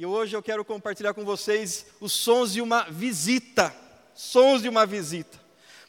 E 0.00 0.06
hoje 0.06 0.36
eu 0.36 0.40
quero 0.40 0.64
compartilhar 0.64 1.12
com 1.12 1.24
vocês 1.24 1.84
os 2.00 2.12
sons 2.12 2.52
de 2.52 2.60
uma 2.60 2.84
visita. 2.84 3.74
Sons 4.14 4.62
de 4.62 4.68
uma 4.68 4.86
visita. 4.86 5.36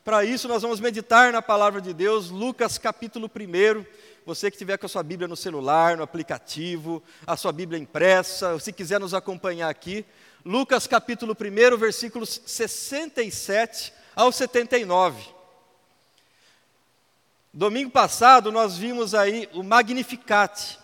Para 0.04 0.26
isso, 0.26 0.48
nós 0.48 0.64
vamos 0.64 0.80
meditar 0.80 1.32
na 1.32 1.44
palavra 1.44 1.80
de 1.80 1.94
Deus, 1.94 2.32
Lucas 2.32 2.80
capítulo 2.80 3.30
1. 3.30 3.86
Você 4.26 4.50
que 4.50 4.58
tiver 4.58 4.80
com 4.80 4.88
a 4.88 4.90
sua 4.90 5.04
Bíblia 5.04 5.28
no 5.28 5.36
celular, 5.36 5.96
no 5.96 6.02
aplicativo, 6.02 7.04
a 7.28 7.38
sua 7.38 7.52
Bíblia 7.52 7.80
impressa, 7.80 8.58
se 8.58 8.74
quiser 8.74 9.00
nos 9.00 9.14
acompanhar 9.14 9.70
aqui, 9.70 10.04
Lucas 10.44 10.88
capítulo 10.88 11.38
1, 11.40 11.78
versículos 11.78 12.42
67 12.48 13.94
ao 14.16 14.32
79. 14.32 15.24
Domingo 17.54 17.92
passado 17.92 18.52
nós 18.52 18.76
vimos 18.76 19.14
aí 19.14 19.48
o 19.54 19.62
Magnificat, 19.62 20.80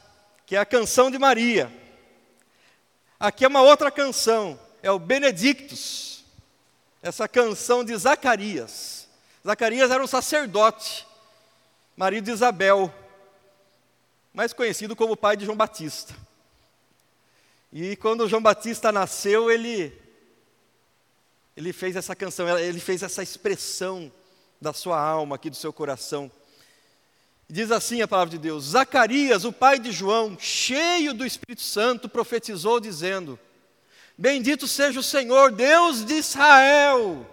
que 0.45 0.55
é 0.55 0.59
a 0.59 0.65
canção 0.65 1.09
de 1.09 1.17
Maria. 1.17 1.84
Aqui 3.19 3.45
é 3.45 3.47
uma 3.47 3.61
outra 3.61 3.89
canção, 3.89 4.59
é 4.83 4.91
o 4.91 4.99
Benedictus, 4.99 6.25
essa 7.01 7.27
canção 7.27 7.83
de 7.83 7.95
Zacarias. 7.95 9.07
Zacarias 9.45 9.89
era 9.89 10.03
um 10.03 10.07
sacerdote, 10.07 11.07
marido 11.95 12.25
de 12.25 12.31
Isabel, 12.31 12.93
mais 14.33 14.51
conhecido 14.51 14.97
como 14.97 15.15
pai 15.15 15.37
de 15.37 15.45
João 15.45 15.55
Batista. 15.55 16.13
E 17.71 17.95
quando 17.95 18.27
João 18.27 18.41
Batista 18.41 18.91
nasceu, 18.91 19.49
ele, 19.49 19.97
ele 21.55 21.71
fez 21.71 21.95
essa 21.95 22.15
canção, 22.15 22.59
ele 22.59 22.81
fez 22.81 23.01
essa 23.01 23.23
expressão 23.23 24.11
da 24.59 24.73
sua 24.73 24.99
alma 24.99 25.37
aqui, 25.37 25.49
do 25.49 25.55
seu 25.55 25.71
coração. 25.71 26.29
Diz 27.49 27.71
assim 27.71 28.01
a 28.01 28.07
palavra 28.07 28.31
de 28.31 28.37
Deus: 28.37 28.65
Zacarias, 28.65 29.45
o 29.45 29.53
pai 29.53 29.79
de 29.79 29.91
João, 29.91 30.37
cheio 30.39 31.13
do 31.13 31.25
Espírito 31.25 31.61
Santo, 31.61 32.09
profetizou, 32.09 32.79
dizendo: 32.79 33.39
Bendito 34.17 34.67
seja 34.67 34.99
o 34.99 35.03
Senhor, 35.03 35.51
Deus 35.51 36.03
de 36.03 36.15
Israel, 36.15 37.25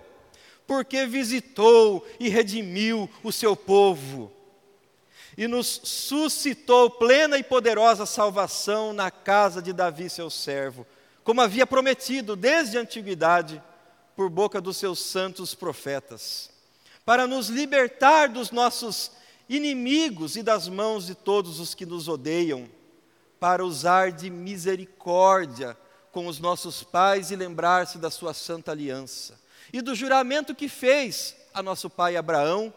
porque 0.67 1.07
visitou 1.07 2.07
e 2.21 2.29
redimiu 2.29 3.09
o 3.23 3.33
seu 3.33 3.57
povo 3.57 4.33
e 5.37 5.47
nos 5.47 5.81
suscitou 5.85 6.91
plena 6.91 7.39
e 7.39 7.43
poderosa 7.43 8.05
salvação 8.05 8.93
na 8.93 9.11
casa 9.11 9.63
de 9.63 9.73
Davi, 9.73 10.11
seu 10.11 10.29
servo, 10.29 10.87
como 11.25 11.41
havia 11.41 11.67
prometido 11.67 12.37
desde 12.37 12.77
a 12.77 12.81
antiguidade, 12.81 13.63
por 14.15 14.29
boca 14.29 14.61
dos 14.61 14.77
seus 14.77 14.99
santos 14.99 15.55
profetas, 15.55 16.51
para 17.05 17.27
nos 17.27 17.49
libertar 17.49 18.29
dos 18.29 18.51
nossos 18.51 19.11
inimigos 19.49 20.37
e 20.37 20.43
das 20.43 20.69
mãos 20.69 21.07
de 21.07 21.15
todos 21.15 21.61
os 21.61 21.75
que 21.75 21.87
nos 21.87 22.09
odeiam, 22.09 22.69
para 23.39 23.65
usar 23.65 24.13
de 24.13 24.31
misericórdia 24.31 25.77
com 26.13 26.27
os 26.27 26.39
nossos 26.39 26.83
pais 26.83 27.31
e 27.31 27.37
lembrar-se 27.37 27.99
da 27.99 28.11
sua 28.11 28.35
santa 28.35 28.71
aliança 28.71 29.43
e 29.73 29.81
do 29.81 29.95
juramento 29.95 30.55
que 30.55 30.69
fez 30.69 31.35
a 31.53 31.63
nosso 31.63 31.89
pai 31.89 32.17
Abraão 32.17 32.73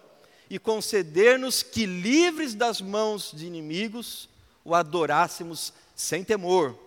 e 0.49 0.57
conceder-nos 0.57 1.61
que, 1.61 1.85
livres 1.85 2.55
das 2.55 2.79
mãos 2.79 3.31
de 3.33 3.45
inimigos, 3.45 4.29
o 4.63 4.73
adorássemos 4.73 5.73
sem 5.95 6.23
temor, 6.23 6.77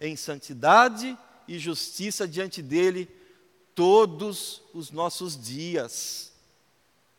em 0.00 0.16
santidade 0.16 1.16
e 1.46 1.58
justiça 1.58 2.26
diante 2.26 2.62
dele 2.62 3.08
todos 3.74 4.62
os 4.72 4.90
nossos 4.90 5.40
dias. 5.40 6.32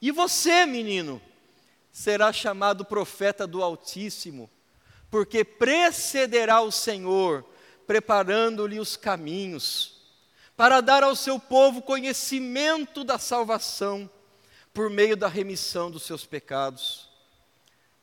E 0.02 0.12
você, 0.12 0.66
menino, 0.66 1.22
será 2.00 2.32
chamado 2.32 2.86
profeta 2.86 3.46
do 3.46 3.62
Altíssimo, 3.62 4.50
porque 5.12 5.44
precederá 5.44 6.62
o 6.62 6.72
Senhor, 6.72 7.44
preparando-lhe 7.86 8.80
os 8.80 8.96
caminhos, 8.96 10.00
para 10.56 10.80
dar 10.80 11.04
ao 11.04 11.14
seu 11.14 11.38
povo 11.38 11.82
conhecimento 11.82 13.04
da 13.04 13.20
salvação 13.20 14.10
por 14.74 14.90
meio 14.90 15.18
da 15.18 15.28
remissão 15.28 15.92
dos 15.92 16.04
seus 16.04 16.26
pecados. 16.26 17.10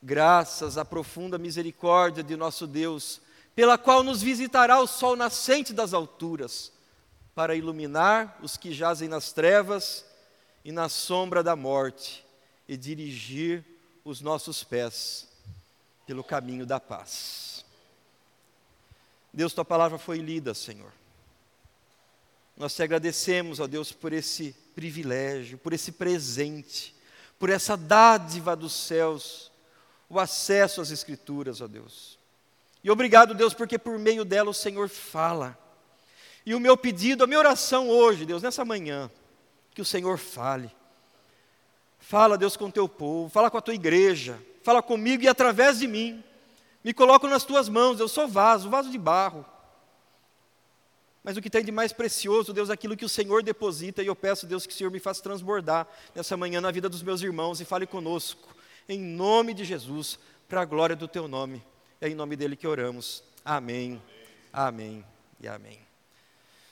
Graças 0.03 0.77
à 0.77 0.85
profunda 0.85 1.39
misericórdia 1.39 2.21
de 2.21 2.35
nosso 2.35 2.67
Deus, 2.67 3.19
pela 3.55 3.79
qual 3.79 4.03
nos 4.03 4.21
visitará 4.21 4.79
o 4.79 4.85
sol 4.85 5.15
nascente 5.15 5.73
das 5.73 5.91
alturas, 5.91 6.71
para 7.33 7.55
iluminar 7.55 8.37
os 8.43 8.57
que 8.57 8.71
jazem 8.71 9.09
nas 9.09 9.33
trevas 9.33 10.05
e 10.63 10.71
na 10.71 10.87
sombra 10.87 11.41
da 11.41 11.55
morte, 11.55 12.23
e 12.67 12.77
dirigir 12.77 13.65
os 14.09 14.21
nossos 14.21 14.63
pés 14.63 15.27
pelo 16.05 16.23
caminho 16.23 16.65
da 16.65 16.79
paz. 16.79 17.65
Deus, 19.33 19.53
tua 19.53 19.65
palavra 19.65 19.97
foi 19.97 20.19
lida, 20.19 20.53
Senhor. 20.53 20.93
Nós 22.55 22.73
te 22.73 22.81
agradecemos, 22.81 23.59
ó 23.59 23.67
Deus, 23.67 23.91
por 23.91 24.13
esse 24.13 24.55
privilégio, 24.73 25.57
por 25.57 25.73
esse 25.73 25.91
presente, 25.91 26.95
por 27.37 27.49
essa 27.49 27.75
dádiva 27.75 28.55
dos 28.55 28.71
céus, 28.71 29.51
o 30.09 30.19
acesso 30.19 30.79
às 30.79 30.89
Escrituras, 30.89 31.59
ó 31.59 31.67
Deus. 31.67 32.17
E 32.81 32.89
obrigado, 32.89 33.33
Deus, 33.33 33.53
porque 33.53 33.77
por 33.77 33.99
meio 33.99 34.23
dela 34.23 34.49
o 34.49 34.53
Senhor 34.53 34.87
fala. 34.87 35.59
E 36.45 36.55
o 36.55 36.61
meu 36.61 36.77
pedido, 36.77 37.25
a 37.25 37.27
minha 37.27 37.39
oração 37.39 37.89
hoje, 37.89 38.25
Deus, 38.25 38.41
nessa 38.41 38.63
manhã, 38.63 39.11
que 39.71 39.81
o 39.81 39.85
Senhor 39.85 40.17
fale. 40.17 40.71
Fala, 41.99 42.37
Deus, 42.37 42.55
com 42.55 42.65
o 42.65 42.71
teu 42.71 42.87
povo, 42.87 43.29
fala 43.29 43.49
com 43.49 43.57
a 43.57 43.61
tua 43.61 43.73
igreja, 43.73 44.39
fala 44.63 44.81
comigo 44.81 45.23
e 45.23 45.27
através 45.27 45.79
de 45.79 45.87
mim. 45.87 46.23
Me 46.83 46.93
coloco 46.93 47.27
nas 47.27 47.43
tuas 47.43 47.67
mãos, 47.67 47.99
eu 47.99 48.07
sou 48.07 48.27
vaso, 48.27 48.69
vaso 48.69 48.89
de 48.89 48.97
barro. 48.97 49.45
Mas 51.23 51.35
o 51.35 51.41
que 51.41 51.49
tem 51.49 51.65
de 51.65 51.71
mais 51.73 51.91
precioso, 51.91 52.53
Deus, 52.53 52.69
é 52.69 52.73
aquilo 52.73 52.95
que 52.95 53.03
o 53.03 53.09
Senhor 53.09 53.43
deposita, 53.43 54.01
e 54.01 54.07
eu 54.07 54.15
peço, 54.15 54.47
Deus, 54.47 54.65
que 54.65 54.73
o 54.73 54.77
Senhor 54.77 54.89
me 54.89 54.99
faça 54.99 55.21
transbordar 55.21 55.85
nessa 56.15 56.37
manhã 56.37 56.61
na 56.61 56.71
vida 56.71 56.87
dos 56.87 57.03
meus 57.03 57.21
irmãos 57.21 57.59
e 57.59 57.65
fale 57.65 57.85
conosco, 57.85 58.55
em 58.87 58.97
nome 58.97 59.53
de 59.53 59.65
Jesus, 59.65 60.17
para 60.47 60.61
a 60.61 60.65
glória 60.65 60.95
do 60.95 61.05
teu 61.05 61.27
nome. 61.27 61.61
É 61.99 62.07
em 62.07 62.15
nome 62.15 62.37
dele 62.37 62.55
que 62.55 62.65
oramos. 62.65 63.21
Amém, 63.43 64.01
amém 64.53 65.03
e 65.41 65.47
amém. 65.49 65.79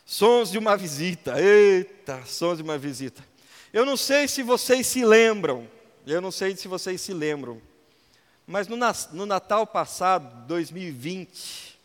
Sons 0.06 0.52
de 0.52 0.58
uma 0.58 0.78
visita, 0.78 1.42
eita, 1.42 2.24
sons 2.26 2.58
de 2.58 2.64
uma 2.64 2.78
visita. 2.78 3.22
Eu 3.76 3.86
não 3.86 3.98
sei 3.98 4.26
se 4.26 4.42
vocês 4.42 4.88
se 4.88 5.04
lembram, 5.04 5.70
eu 6.08 6.22
não 6.22 6.32
sei 6.32 6.56
se 6.56 6.66
vocês 6.66 7.02
se 7.02 7.12
lembram, 7.12 7.62
mas 8.48 8.70
no, 8.70 8.78
no 9.12 9.26
Natal 9.26 9.68
passado, 9.68 10.48
2020, 10.48 11.78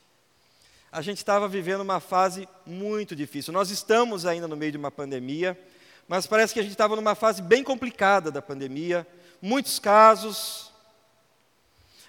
a 0.92 1.02
gente 1.02 1.16
estava 1.16 1.48
vivendo 1.48 1.80
uma 1.80 1.98
fase 1.98 2.48
muito 2.64 3.16
difícil. 3.16 3.52
Nós 3.52 3.72
estamos 3.72 4.24
ainda 4.24 4.46
no 4.46 4.56
meio 4.56 4.70
de 4.70 4.78
uma 4.78 4.92
pandemia, 4.92 5.58
mas 6.06 6.28
parece 6.28 6.54
que 6.54 6.60
a 6.60 6.62
gente 6.62 6.70
estava 6.70 6.94
numa 6.94 7.16
fase 7.16 7.42
bem 7.42 7.64
complicada 7.64 8.30
da 8.30 8.40
pandemia, 8.40 9.04
muitos 9.42 9.80
casos, 9.80 10.70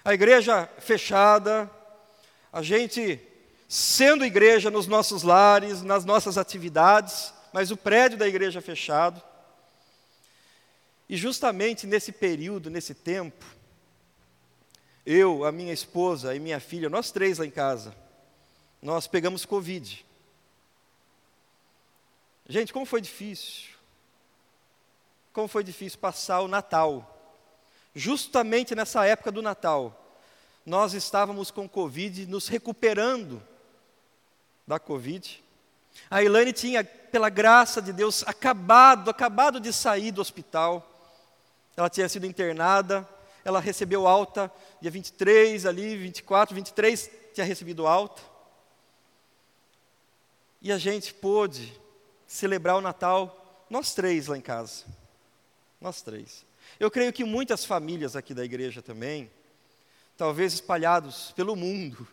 a 0.04 0.14
igreja 0.14 0.70
fechada, 0.78 1.68
a 2.52 2.62
gente 2.62 3.20
sendo 3.68 4.24
igreja 4.24 4.70
nos 4.70 4.86
nossos 4.86 5.24
lares, 5.24 5.82
nas 5.82 6.04
nossas 6.04 6.38
atividades, 6.38 7.34
mas 7.52 7.72
o 7.72 7.76
prédio 7.76 8.16
da 8.16 8.28
igreja 8.28 8.60
fechado. 8.60 9.20
E 11.12 11.16
justamente 11.18 11.86
nesse 11.86 12.10
período, 12.10 12.70
nesse 12.70 12.94
tempo, 12.94 13.44
eu, 15.04 15.44
a 15.44 15.52
minha 15.52 15.70
esposa 15.70 16.34
e 16.34 16.40
minha 16.40 16.58
filha, 16.58 16.88
nós 16.88 17.10
três 17.12 17.36
lá 17.36 17.44
em 17.44 17.50
casa, 17.50 17.94
nós 18.80 19.06
pegamos 19.06 19.44
Covid. 19.44 20.06
Gente, 22.48 22.72
como 22.72 22.86
foi 22.86 23.02
difícil. 23.02 23.74
Como 25.34 25.46
foi 25.48 25.62
difícil 25.62 25.98
passar 25.98 26.40
o 26.40 26.48
Natal. 26.48 27.38
Justamente 27.94 28.74
nessa 28.74 29.04
época 29.04 29.30
do 29.30 29.42
Natal, 29.42 30.16
nós 30.64 30.94
estávamos 30.94 31.50
com 31.50 31.68
Covid, 31.68 32.24
nos 32.24 32.48
recuperando 32.48 33.42
da 34.66 34.78
Covid. 34.78 35.44
A 36.10 36.22
Ilane 36.22 36.54
tinha, 36.54 36.82
pela 36.82 37.28
graça 37.28 37.82
de 37.82 37.92
Deus, 37.92 38.24
acabado, 38.26 39.10
acabado 39.10 39.60
de 39.60 39.74
sair 39.74 40.10
do 40.10 40.22
hospital. 40.22 40.88
Ela 41.76 41.88
tinha 41.88 42.08
sido 42.08 42.26
internada, 42.26 43.08
ela 43.44 43.60
recebeu 43.60 44.06
alta 44.06 44.52
dia 44.80 44.90
23, 44.90 45.66
ali, 45.66 45.96
24, 45.96 46.54
23, 46.54 47.10
tinha 47.34 47.46
recebido 47.46 47.86
alta. 47.86 48.22
E 50.60 50.70
a 50.70 50.78
gente 50.78 51.12
pôde 51.14 51.80
celebrar 52.26 52.76
o 52.76 52.80
Natal, 52.80 53.64
nós 53.68 53.94
três 53.94 54.26
lá 54.26 54.36
em 54.36 54.40
casa. 54.40 54.84
Nós 55.80 56.02
três. 56.02 56.44
Eu 56.78 56.90
creio 56.90 57.12
que 57.12 57.24
muitas 57.24 57.64
famílias 57.64 58.14
aqui 58.14 58.32
da 58.32 58.44
igreja 58.44 58.80
também, 58.80 59.30
talvez 60.16 60.52
espalhados 60.52 61.32
pelo 61.32 61.56
mundo, 61.56 62.06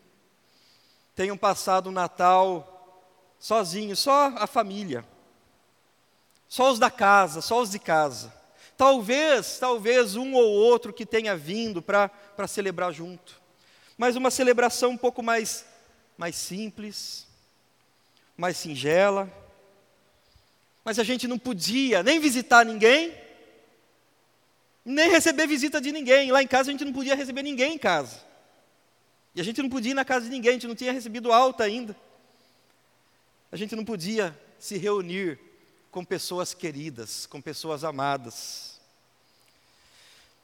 tenham 1.15 1.37
passado 1.37 1.87
o 1.87 1.91
Natal 1.91 2.75
sozinhos, 3.39 3.99
só 3.99 4.27
a 4.35 4.47
família. 4.47 5.05
Só 6.47 6.71
os 6.71 6.79
da 6.79 6.89
casa, 6.89 7.41
só 7.41 7.61
os 7.61 7.69
de 7.69 7.77
casa. 7.77 8.33
Talvez, 8.79 9.59
talvez 9.59 10.15
um 10.15 10.33
ou 10.33 10.49
outro 10.49 10.93
que 10.93 11.05
tenha 11.05 11.35
vindo 11.35 11.81
para 11.81 12.47
celebrar 12.47 12.93
junto. 12.93 13.41
Mas 13.97 14.15
uma 14.15 14.31
celebração 14.31 14.91
um 14.91 14.97
pouco 14.97 15.21
mais, 15.21 15.65
mais 16.17 16.33
simples, 16.37 17.27
mais 18.37 18.55
singela. 18.55 19.29
Mas 20.85 20.97
a 20.97 21.03
gente 21.03 21.27
não 21.27 21.37
podia 21.37 22.01
nem 22.01 22.21
visitar 22.21 22.65
ninguém, 22.65 23.13
nem 24.85 25.09
receber 25.09 25.45
visita 25.45 25.81
de 25.81 25.91
ninguém. 25.91 26.31
Lá 26.31 26.41
em 26.41 26.47
casa 26.47 26.69
a 26.69 26.71
gente 26.71 26.85
não 26.85 26.93
podia 26.93 27.15
receber 27.15 27.43
ninguém 27.43 27.73
em 27.73 27.77
casa. 27.77 28.23
E 29.35 29.41
a 29.41 29.43
gente 29.43 29.61
não 29.61 29.67
podia 29.67 29.91
ir 29.91 29.93
na 29.93 30.05
casa 30.05 30.23
de 30.23 30.31
ninguém, 30.31 30.51
a 30.51 30.53
gente 30.53 30.67
não 30.67 30.75
tinha 30.75 30.93
recebido 30.93 31.33
alta 31.33 31.65
ainda. 31.65 31.93
A 33.51 33.57
gente 33.57 33.75
não 33.75 33.83
podia 33.83 34.33
se 34.57 34.77
reunir 34.77 35.37
com 35.91 36.05
pessoas 36.05 36.53
queridas, 36.53 37.25
com 37.25 37.41
pessoas 37.41 37.83
amadas. 37.83 38.79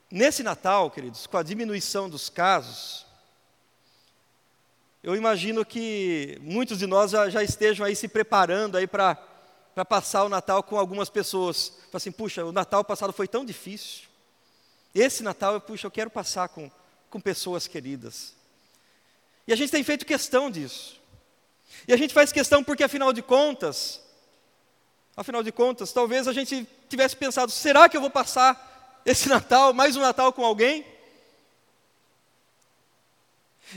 Nesse 0.09 0.43
Natal, 0.43 0.89
queridos, 0.89 1.27
com 1.27 1.37
a 1.37 1.43
diminuição 1.43 2.09
dos 2.09 2.29
casos, 2.29 3.05
eu 5.03 5.15
imagino 5.15 5.63
que 5.63 6.37
muitos 6.41 6.79
de 6.79 6.87
nós 6.87 7.11
já, 7.11 7.29
já 7.29 7.43
estejam 7.43 7.85
aí 7.85 7.95
se 7.95 8.07
preparando 8.07 8.75
aí 8.75 8.87
para 8.87 9.15
passar 9.87 10.23
o 10.23 10.29
Natal 10.29 10.63
com 10.63 10.79
algumas 10.79 11.09
pessoas. 11.09 11.67
Fala 11.67 11.97
assim, 11.97 12.11
puxa, 12.11 12.43
o 12.43 12.51
Natal 12.51 12.83
passado 12.83 13.13
foi 13.13 13.27
tão 13.27 13.45
difícil. 13.45 14.05
Esse 14.93 15.21
Natal, 15.21 15.59
puxa, 15.61 15.85
eu 15.85 15.91
quero 15.91 16.09
passar 16.09 16.49
com, 16.49 16.71
com 17.09 17.19
pessoas 17.19 17.67
queridas. 17.67 18.33
E 19.47 19.53
a 19.53 19.55
gente 19.55 19.69
tem 19.69 19.83
feito 19.83 20.05
questão 20.05 20.49
disso. 20.49 20.99
E 21.87 21.93
a 21.93 21.97
gente 21.97 22.13
faz 22.13 22.31
questão 22.31 22.63
porque, 22.63 22.83
afinal 22.83 23.13
de 23.13 23.21
contas, 23.21 24.01
afinal 25.15 25.43
de 25.43 25.51
contas, 25.51 25.91
talvez 25.91 26.27
a 26.27 26.33
gente 26.33 26.67
tivesse 26.89 27.15
pensado: 27.15 27.51
será 27.51 27.87
que 27.87 27.95
eu 27.95 28.01
vou 28.01 28.09
passar 28.09 29.01
esse 29.05 29.27
Natal, 29.29 29.73
mais 29.73 29.95
um 29.95 30.01
Natal 30.01 30.33
com 30.33 30.45
alguém? 30.45 30.85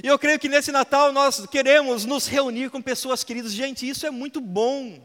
E 0.02 0.06
eu 0.06 0.18
creio 0.18 0.38
que 0.38 0.48
nesse 0.48 0.70
Natal 0.70 1.12
nós 1.12 1.46
queremos 1.46 2.04
nos 2.04 2.26
reunir 2.26 2.70
com 2.70 2.80
pessoas 2.80 3.24
queridas. 3.24 3.52
Gente, 3.52 3.88
isso 3.88 4.06
é 4.06 4.10
muito 4.10 4.40
bom. 4.40 5.02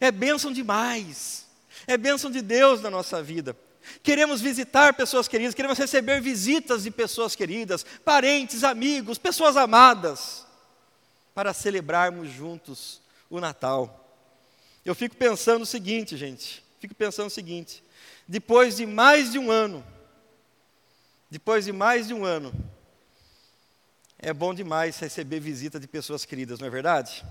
É 0.00 0.10
bênção 0.10 0.52
demais. 0.52 1.46
É 1.86 1.96
bênção 1.96 2.30
de 2.30 2.42
Deus 2.42 2.82
na 2.82 2.90
nossa 2.90 3.22
vida. 3.22 3.56
Queremos 4.02 4.40
visitar 4.40 4.92
pessoas 4.92 5.26
queridas, 5.26 5.54
queremos 5.54 5.78
receber 5.78 6.20
visitas 6.20 6.82
de 6.82 6.90
pessoas 6.90 7.34
queridas, 7.34 7.86
parentes, 8.04 8.62
amigos, 8.62 9.16
pessoas 9.16 9.56
amadas, 9.56 10.46
para 11.34 11.54
celebrarmos 11.54 12.30
juntos 12.30 13.00
o 13.30 13.40
Natal. 13.40 14.07
Eu 14.88 14.94
fico 14.94 15.14
pensando 15.16 15.64
o 15.64 15.66
seguinte, 15.66 16.16
gente, 16.16 16.64
fico 16.80 16.94
pensando 16.94 17.26
o 17.26 17.30
seguinte: 17.30 17.84
depois 18.26 18.78
de 18.78 18.86
mais 18.86 19.30
de 19.30 19.38
um 19.38 19.50
ano, 19.50 19.84
depois 21.30 21.66
de 21.66 21.72
mais 21.72 22.08
de 22.08 22.14
um 22.14 22.24
ano, 22.24 22.54
é 24.18 24.32
bom 24.32 24.54
demais 24.54 24.98
receber 24.98 25.40
visita 25.40 25.78
de 25.78 25.86
pessoas 25.86 26.24
queridas, 26.24 26.58
não 26.58 26.68
é 26.68 26.70
verdade? 26.70 27.22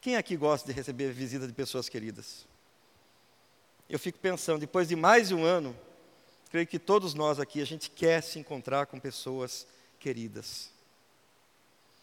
Quem 0.00 0.16
aqui 0.16 0.36
gosta 0.36 0.66
de 0.66 0.72
receber 0.72 1.12
visita 1.12 1.46
de 1.46 1.52
pessoas 1.52 1.88
queridas? 1.88 2.44
Eu 3.88 4.00
fico 4.00 4.18
pensando, 4.18 4.58
depois 4.58 4.88
de 4.88 4.96
mais 4.96 5.28
de 5.28 5.34
um 5.36 5.44
ano, 5.44 5.76
creio 6.50 6.66
que 6.66 6.76
todos 6.76 7.14
nós 7.14 7.38
aqui, 7.38 7.62
a 7.62 7.64
gente 7.64 7.88
quer 7.88 8.20
se 8.20 8.40
encontrar 8.40 8.86
com 8.86 8.98
pessoas 8.98 9.64
queridas. 10.00 10.72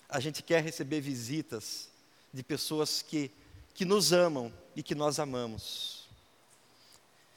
A 0.08 0.22
gente 0.22 0.42
quer 0.42 0.64
receber 0.64 1.02
visitas 1.02 1.90
de 2.34 2.42
pessoas 2.42 3.02
que, 3.02 3.30
que 3.74 3.84
nos 3.84 4.14
amam 4.14 4.63
e 4.76 4.84
que 4.84 4.96
nós 4.96 5.20
amamos. 5.20 6.08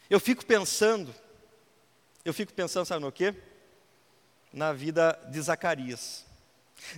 Eu 0.08 0.20
fico 0.20 0.44
pensando, 0.44 1.14
eu 2.24 2.32
fico 2.32 2.52
pensando, 2.52 2.86
sabe 2.86 3.02
no 3.02 3.12
quê? 3.12 3.34
Na 4.52 4.72
vida 4.72 5.18
de 5.30 5.40
Zacarias. 5.40 6.24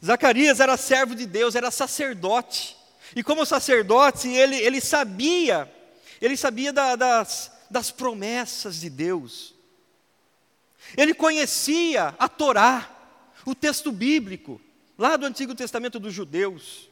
Zacarias 0.05 0.61
era 0.61 0.77
servo 0.77 1.15
de 1.15 1.27
Deus, 1.27 1.55
era 1.55 1.71
sacerdote. 1.71 2.77
E 3.17 3.23
como 3.23 3.47
sacerdote, 3.47 4.29
ele, 4.29 4.57
ele 4.57 4.81
sabia, 4.81 5.73
ele 6.21 6.37
sabia 6.37 6.73
da, 6.73 6.95
das, 6.97 7.51
das 7.71 7.91
promessas 7.91 8.81
de 8.81 8.91
Deus. 8.91 9.55
Ele 10.97 11.15
conhecia 11.15 12.15
a 12.19 12.29
Torá, 12.29 12.95
o 13.45 13.55
texto 13.55 13.91
bíblico, 13.91 14.61
lá 14.97 15.17
do 15.17 15.27
Antigo 15.27 15.55
Testamento 15.55 15.99
dos 15.99 16.13
judeus. 16.13 16.88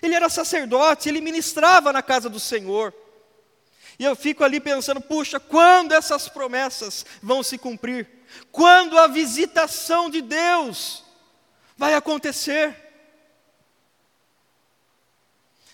Ele 0.00 0.14
era 0.14 0.28
sacerdote, 0.28 1.08
ele 1.08 1.20
ministrava 1.20 1.92
na 1.92 2.02
casa 2.02 2.28
do 2.28 2.40
Senhor. 2.40 2.94
E 3.98 4.04
eu 4.04 4.16
fico 4.16 4.42
ali 4.42 4.58
pensando, 4.60 5.00
puxa, 5.00 5.38
quando 5.38 5.92
essas 5.92 6.28
promessas 6.28 7.04
vão 7.22 7.42
se 7.42 7.58
cumprir? 7.58 8.08
Quando 8.50 8.98
a 8.98 9.06
visitação 9.06 10.08
de 10.08 10.22
Deus 10.22 11.04
vai 11.76 11.94
acontecer. 11.94 12.76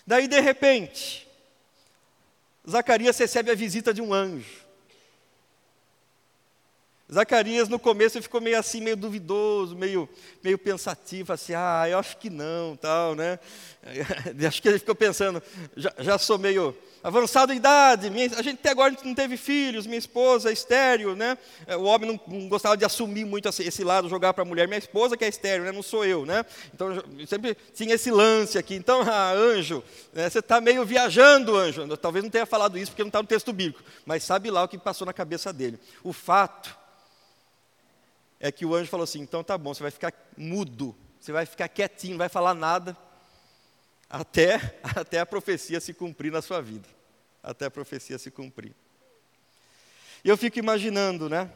Daí, 0.05 0.27
de 0.27 0.39
repente, 0.39 1.27
Zacarias 2.69 3.17
recebe 3.17 3.51
a 3.51 3.55
visita 3.55 3.93
de 3.93 4.01
um 4.01 4.13
anjo. 4.13 4.58
Zacarias 7.11 7.67
no 7.67 7.79
começo 7.79 8.21
ficou 8.21 8.39
meio 8.39 8.59
assim, 8.59 8.81
meio 8.81 8.95
duvidoso, 8.95 9.75
meio, 9.75 10.07
meio 10.43 10.57
pensativo, 10.57 11.33
assim, 11.33 11.53
ah, 11.55 11.85
eu 11.89 11.97
acho 11.97 12.17
que 12.17 12.29
não, 12.29 12.75
tal, 12.75 13.15
né? 13.15 13.39
Acho 14.47 14.61
que 14.61 14.67
ele 14.67 14.77
ficou 14.77 14.93
pensando, 14.93 15.41
já, 15.75 15.91
já 15.99 16.17
sou 16.17 16.37
meio 16.37 16.75
avançado 17.01 17.53
em 17.53 17.55
idade, 17.55 18.09
minha, 18.09 18.27
a 18.37 18.41
gente 18.41 18.59
até 18.59 18.69
agora 18.69 18.95
não 19.03 19.15
teve 19.15 19.37
filhos, 19.37 19.87
minha 19.87 19.97
esposa 19.97 20.49
é 20.49 20.53
estéreo, 20.53 21.15
né? 21.15 21.37
É, 21.65 21.75
o 21.77 21.83
homem 21.83 22.11
não, 22.11 22.19
não 22.39 22.49
gostava 22.49 22.75
de 22.75 22.83
assumir 22.83 23.25
muito 23.25 23.47
esse, 23.47 23.83
lado, 23.83 24.09
jogar 24.09 24.33
para 24.33 24.43
a 24.43 24.45
mulher, 24.45 24.67
minha 24.67 24.77
esposa 24.77 25.15
que 25.15 25.23
é 25.23 25.29
estéreo, 25.29 25.63
né? 25.63 25.71
não 25.71 25.81
sou 25.81 26.05
eu, 26.05 26.25
né? 26.25 26.45
Então 26.73 26.89
sempre 27.25 27.55
tinha 27.73 27.95
esse 27.95 28.11
lance 28.11 28.57
aqui. 28.57 28.75
Então, 28.75 29.01
ah, 29.01 29.31
anjo, 29.31 29.83
né? 30.13 30.29
você 30.29 30.39
está 30.39 30.59
meio 30.59 30.85
viajando, 30.85 31.55
anjo. 31.55 31.97
Talvez 31.97 32.23
não 32.23 32.29
tenha 32.29 32.45
falado 32.45 32.77
isso 32.77 32.91
porque 32.91 33.03
não 33.03 33.09
está 33.09 33.21
no 33.21 33.27
texto 33.27 33.53
bíblico, 33.53 33.81
mas 34.05 34.23
sabe 34.23 34.51
lá 34.51 34.63
o 34.63 34.67
que 34.67 34.77
passou 34.77 35.05
na 35.07 35.13
cabeça 35.13 35.53
dele. 35.53 35.79
O 36.03 36.11
fato 36.11 36.78
é 38.39 38.51
que 38.51 38.65
o 38.65 38.73
anjo 38.73 38.89
falou 38.89 39.03
assim: 39.03 39.19
então 39.19 39.43
tá 39.43 39.57
bom, 39.57 39.73
você 39.73 39.83
vai 39.83 39.91
ficar 39.91 40.13
mudo, 40.37 40.95
você 41.19 41.31
vai 41.31 41.45
ficar 41.45 41.67
quietinho, 41.67 42.13
não 42.13 42.19
vai 42.19 42.29
falar 42.29 42.53
nada, 42.53 42.95
até, 44.09 44.79
até 44.95 45.19
a 45.19 45.25
profecia 45.25 45.79
se 45.79 45.93
cumprir 45.93 46.31
na 46.31 46.41
sua 46.41 46.61
vida. 46.61 46.87
Até 47.43 47.65
a 47.65 47.71
profecia 47.71 48.17
se 48.17 48.31
cumprir. 48.31 48.73
E 50.23 50.29
eu 50.29 50.35
fico 50.35 50.59
imaginando, 50.59 51.29
né? 51.29 51.49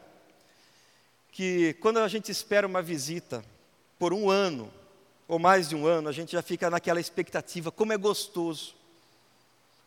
Que 1.30 1.74
quando 1.74 1.98
a 1.98 2.08
gente 2.08 2.30
espera 2.30 2.66
uma 2.66 2.80
visita 2.80 3.44
por 3.98 4.12
um 4.12 4.30
ano, 4.30 4.72
ou 5.26 5.38
mais 5.38 5.68
de 5.68 5.76
um 5.76 5.86
ano, 5.86 6.08
a 6.08 6.12
gente 6.12 6.32
já 6.32 6.42
fica 6.42 6.70
naquela 6.70 7.00
expectativa, 7.00 7.70
como 7.70 7.92
é 7.92 7.96
gostoso, 7.96 8.74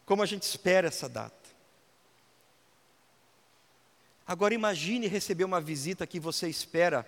como 0.06 0.22
a 0.22 0.26
gente 0.26 0.44
espera 0.44 0.88
essa 0.88 1.08
data. 1.08 1.37
Agora 4.28 4.54
imagine 4.54 5.08
receber 5.08 5.46
uma 5.46 5.62
visita 5.62 6.06
que 6.06 6.20
você 6.20 6.50
espera 6.50 7.08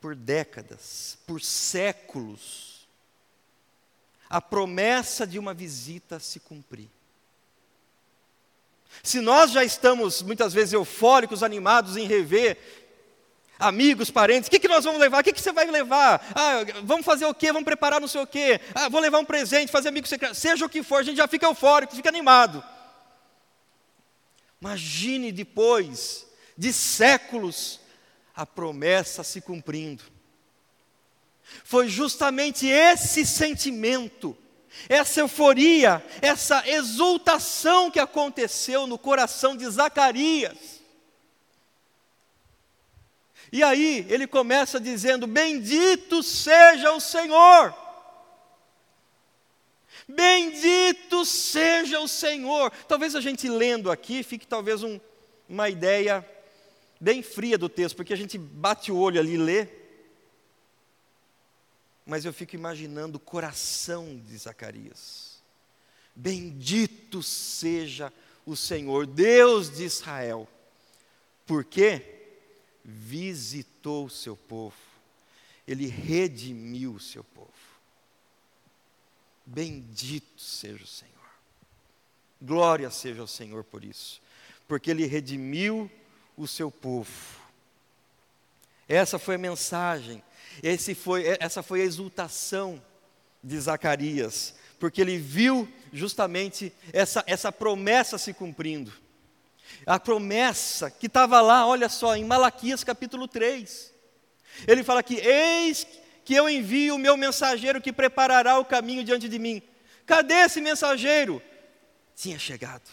por 0.00 0.16
décadas, 0.16 1.16
por 1.26 1.40
séculos. 1.40 2.88
A 4.28 4.40
promessa 4.40 5.24
de 5.24 5.38
uma 5.38 5.54
visita 5.54 6.18
se 6.18 6.40
cumprir. 6.40 6.88
Se 9.02 9.20
nós 9.20 9.52
já 9.52 9.62
estamos 9.62 10.22
muitas 10.22 10.52
vezes 10.52 10.72
eufóricos, 10.72 11.42
animados 11.42 11.96
em 11.96 12.06
rever 12.06 12.58
amigos, 13.56 14.10
parentes, 14.10 14.48
o 14.48 14.50
que, 14.50 14.58
que 14.58 14.66
nós 14.66 14.84
vamos 14.84 15.00
levar? 15.00 15.20
O 15.20 15.24
que, 15.24 15.32
que 15.32 15.40
você 15.40 15.52
vai 15.52 15.70
levar? 15.70 16.26
Ah, 16.34 16.64
vamos 16.82 17.04
fazer 17.04 17.26
o 17.26 17.34
quê? 17.34 17.52
Vamos 17.52 17.64
preparar 17.64 18.00
não 18.00 18.08
sei 18.08 18.22
o 18.22 18.26
quê? 18.26 18.60
Ah, 18.74 18.88
vou 18.88 19.00
levar 19.00 19.18
um 19.20 19.24
presente, 19.24 19.70
fazer 19.70 19.90
amigo 19.90 20.08
secreto. 20.08 20.34
Seja 20.34 20.64
o 20.64 20.68
que 20.68 20.82
for, 20.82 20.96
a 20.96 21.02
gente 21.02 21.18
já 21.18 21.28
fica 21.28 21.46
eufórico, 21.46 21.94
fica 21.94 22.08
animado. 22.08 22.64
Imagine 24.60 25.32
depois 25.32 26.26
de 26.56 26.72
séculos 26.72 27.80
a 28.36 28.44
promessa 28.44 29.24
se 29.24 29.40
cumprindo. 29.40 30.04
Foi 31.64 31.88
justamente 31.88 32.66
esse 32.66 33.24
sentimento, 33.26 34.36
essa 34.88 35.20
euforia, 35.20 36.04
essa 36.22 36.62
exultação 36.68 37.90
que 37.90 37.98
aconteceu 37.98 38.86
no 38.86 38.98
coração 38.98 39.56
de 39.56 39.68
Zacarias. 39.68 40.80
E 43.50 43.62
aí 43.62 44.06
ele 44.08 44.26
começa 44.26 44.78
dizendo: 44.78 45.26
Bendito 45.26 46.22
seja 46.22 46.92
o 46.92 47.00
Senhor 47.00 47.74
Bendito 50.14 51.24
seja 51.24 52.00
o 52.00 52.08
Senhor. 52.08 52.70
Talvez 52.88 53.14
a 53.14 53.20
gente 53.20 53.48
lendo 53.48 53.90
aqui 53.90 54.22
fique 54.22 54.46
talvez 54.46 54.82
um, 54.82 54.98
uma 55.48 55.68
ideia 55.68 56.26
bem 57.00 57.22
fria 57.22 57.56
do 57.56 57.68
texto, 57.68 57.96
porque 57.96 58.12
a 58.12 58.16
gente 58.16 58.36
bate 58.36 58.92
o 58.92 58.96
olho 58.96 59.20
ali 59.20 59.34
e 59.34 59.38
lê. 59.38 59.68
Mas 62.04 62.24
eu 62.24 62.32
fico 62.32 62.54
imaginando 62.54 63.16
o 63.16 63.20
coração 63.20 64.18
de 64.18 64.36
Zacarias. 64.36 65.40
Bendito 66.14 67.22
seja 67.22 68.12
o 68.44 68.56
Senhor, 68.56 69.06
Deus 69.06 69.70
de 69.70 69.84
Israel, 69.84 70.48
porque 71.46 72.02
visitou 72.84 74.06
o 74.06 74.10
seu 74.10 74.36
povo, 74.36 74.76
ele 75.66 75.86
redimiu 75.86 76.94
o 76.94 77.00
seu 77.00 77.22
povo. 77.22 77.59
Bendito 79.52 80.40
seja 80.40 80.84
o 80.84 80.86
Senhor. 80.86 81.10
Glória 82.40 82.88
seja 82.88 83.20
ao 83.20 83.26
Senhor 83.26 83.64
por 83.64 83.84
isso, 83.84 84.22
porque 84.68 84.92
Ele 84.92 85.06
redimiu 85.06 85.90
o 86.36 86.46
seu 86.46 86.70
povo. 86.70 87.10
Essa 88.88 89.18
foi 89.18 89.34
a 89.34 89.38
mensagem, 89.38 90.22
foi, 90.96 91.36
essa 91.40 91.64
foi 91.64 91.80
a 91.80 91.84
exultação 91.84 92.80
de 93.42 93.58
Zacarias, 93.58 94.54
porque 94.78 95.00
ele 95.00 95.18
viu 95.18 95.68
justamente 95.92 96.72
essa, 96.92 97.24
essa 97.26 97.50
promessa 97.50 98.18
se 98.18 98.32
cumprindo. 98.32 98.92
A 99.84 99.98
promessa 99.98 100.90
que 100.90 101.06
estava 101.06 101.40
lá, 101.40 101.66
olha 101.66 101.88
só, 101.88 102.16
em 102.16 102.24
Malaquias 102.24 102.84
capítulo 102.84 103.26
3. 103.26 103.92
Ele 104.66 104.82
fala 104.84 105.02
que: 105.02 105.16
Eis 105.16 105.86
que 106.30 106.34
eu 106.36 106.48
envio 106.48 106.94
o 106.94 106.98
meu 106.98 107.16
mensageiro 107.16 107.80
que 107.80 107.92
preparará 107.92 108.56
o 108.56 108.64
caminho 108.64 109.02
diante 109.02 109.28
de 109.28 109.36
mim. 109.36 109.60
Cadê 110.06 110.34
esse 110.34 110.60
mensageiro? 110.60 111.42
Tinha 112.14 112.38
chegado. 112.38 112.88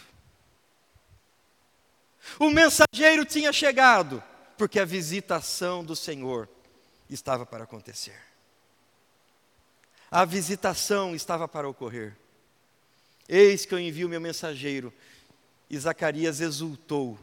O 2.36 2.50
mensageiro 2.50 3.24
tinha 3.24 3.52
chegado, 3.52 4.20
porque 4.56 4.80
a 4.80 4.84
visitação 4.84 5.84
do 5.84 5.94
Senhor 5.94 6.48
estava 7.08 7.46
para 7.46 7.62
acontecer. 7.62 8.20
A 10.10 10.24
visitação 10.24 11.14
estava 11.14 11.46
para 11.46 11.68
ocorrer. 11.68 12.16
Eis 13.28 13.64
que 13.64 13.72
eu 13.72 13.78
envio 13.78 14.08
meu 14.08 14.20
mensageiro. 14.20 14.92
E 15.70 15.78
Zacarias 15.78 16.40
exultou, 16.40 17.16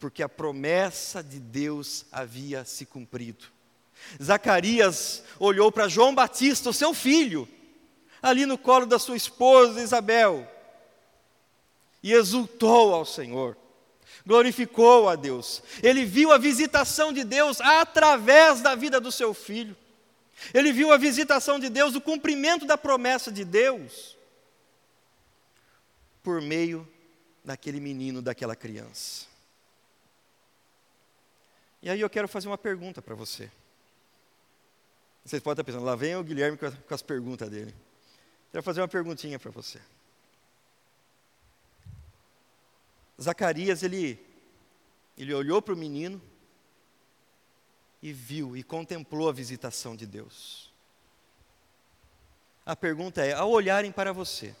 porque 0.00 0.24
a 0.24 0.28
promessa 0.28 1.22
de 1.22 1.38
Deus 1.38 2.04
havia 2.10 2.64
se 2.64 2.84
cumprido. 2.84 3.61
Zacarias 4.22 5.22
olhou 5.38 5.70
para 5.70 5.88
João 5.88 6.14
Batista, 6.14 6.70
o 6.70 6.72
seu 6.72 6.94
filho, 6.94 7.48
ali 8.22 8.46
no 8.46 8.56
colo 8.56 8.86
da 8.86 8.98
sua 8.98 9.16
esposa 9.16 9.82
Isabel, 9.82 10.48
e 12.02 12.12
exultou 12.12 12.94
ao 12.94 13.04
Senhor, 13.04 13.56
glorificou 14.26 15.08
a 15.08 15.16
Deus. 15.16 15.62
Ele 15.82 16.04
viu 16.04 16.32
a 16.32 16.38
visitação 16.38 17.12
de 17.12 17.24
Deus 17.24 17.60
através 17.60 18.60
da 18.60 18.74
vida 18.74 19.00
do 19.00 19.12
seu 19.12 19.32
filho. 19.32 19.76
Ele 20.52 20.72
viu 20.72 20.92
a 20.92 20.96
visitação 20.96 21.58
de 21.58 21.68
Deus, 21.68 21.94
o 21.94 22.00
cumprimento 22.00 22.66
da 22.66 22.76
promessa 22.76 23.30
de 23.30 23.44
Deus, 23.44 24.16
por 26.22 26.40
meio 26.40 26.88
daquele 27.44 27.80
menino, 27.80 28.22
daquela 28.22 28.56
criança. 28.56 29.26
E 31.82 31.90
aí 31.90 32.00
eu 32.00 32.10
quero 32.10 32.28
fazer 32.28 32.48
uma 32.48 32.58
pergunta 32.58 33.02
para 33.02 33.14
você. 33.14 33.50
Vocês 35.24 35.42
podem 35.42 35.60
estar 35.60 35.64
pensando, 35.64 35.84
lá 35.84 35.94
vem 35.94 36.16
o 36.16 36.24
Guilherme 36.24 36.58
com 36.58 36.66
as, 36.66 36.74
com 36.74 36.94
as 36.94 37.02
perguntas 37.02 37.48
dele. 37.48 37.74
Quero 38.50 38.62
fazer 38.62 38.80
uma 38.80 38.88
perguntinha 38.88 39.38
para 39.38 39.50
você. 39.50 39.80
Zacarias, 43.20 43.82
ele, 43.82 44.18
ele 45.16 45.32
olhou 45.32 45.62
para 45.62 45.74
o 45.74 45.76
menino 45.76 46.20
e 48.02 48.12
viu 48.12 48.56
e 48.56 48.62
contemplou 48.62 49.28
a 49.28 49.32
visitação 49.32 49.94
de 49.94 50.06
Deus. 50.06 50.72
A 52.66 52.74
pergunta 52.74 53.24
é: 53.24 53.32
ao 53.32 53.50
olharem 53.50 53.92
para 53.92 54.12
você, 54.12 54.54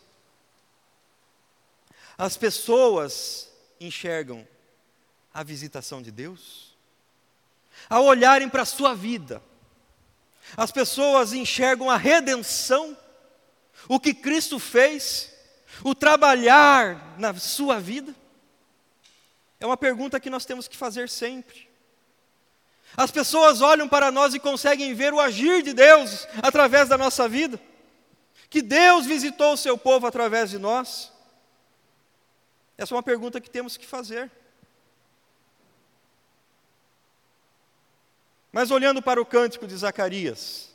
as 2.16 2.36
pessoas 2.36 3.50
enxergam 3.80 4.46
a 5.34 5.42
visitação 5.42 6.00
de 6.00 6.10
Deus? 6.10 6.72
Ao 7.88 8.04
olharem 8.04 8.48
para 8.48 8.62
a 8.62 8.66
sua 8.66 8.94
vida, 8.94 9.42
as 10.56 10.70
pessoas 10.70 11.32
enxergam 11.32 11.90
a 11.90 11.96
redenção, 11.96 12.96
o 13.88 13.98
que 13.98 14.14
Cristo 14.14 14.58
fez, 14.58 15.32
o 15.84 15.94
trabalhar 15.94 17.18
na 17.18 17.34
sua 17.34 17.80
vida? 17.80 18.14
É 19.58 19.66
uma 19.66 19.76
pergunta 19.76 20.20
que 20.20 20.30
nós 20.30 20.44
temos 20.44 20.66
que 20.66 20.76
fazer 20.76 21.08
sempre. 21.08 21.68
As 22.96 23.10
pessoas 23.10 23.60
olham 23.60 23.88
para 23.88 24.10
nós 24.10 24.34
e 24.34 24.40
conseguem 24.40 24.92
ver 24.94 25.14
o 25.14 25.20
agir 25.20 25.62
de 25.62 25.72
Deus 25.72 26.26
através 26.42 26.88
da 26.88 26.98
nossa 26.98 27.28
vida. 27.28 27.58
Que 28.50 28.60
Deus 28.60 29.06
visitou 29.06 29.54
o 29.54 29.56
seu 29.56 29.78
povo 29.78 30.06
através 30.06 30.50
de 30.50 30.58
nós. 30.58 31.10
Essa 32.76 32.92
é 32.92 32.96
uma 32.96 33.02
pergunta 33.02 33.40
que 33.40 33.48
temos 33.48 33.76
que 33.76 33.86
fazer. 33.86 34.30
Mas 38.52 38.70
olhando 38.70 39.00
para 39.00 39.20
o 39.20 39.24
cântico 39.24 39.66
de 39.66 39.74
Zacarias, 39.74 40.68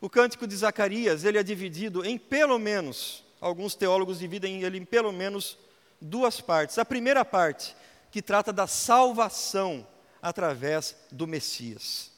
o 0.00 0.10
cântico 0.10 0.46
de 0.46 0.54
Zacarias, 0.54 1.24
ele 1.24 1.38
é 1.38 1.42
dividido 1.42 2.04
em 2.04 2.18
pelo 2.18 2.58
menos, 2.58 3.24
alguns 3.40 3.74
teólogos 3.74 4.18
dividem 4.18 4.62
ele 4.62 4.76
em 4.76 4.84
pelo 4.84 5.10
menos 5.10 5.56
duas 5.98 6.40
partes. 6.40 6.78
A 6.78 6.84
primeira 6.84 7.24
parte, 7.24 7.74
que 8.10 8.20
trata 8.20 8.52
da 8.52 8.66
salvação 8.66 9.86
através 10.20 10.94
do 11.10 11.26
Messias, 11.26 12.12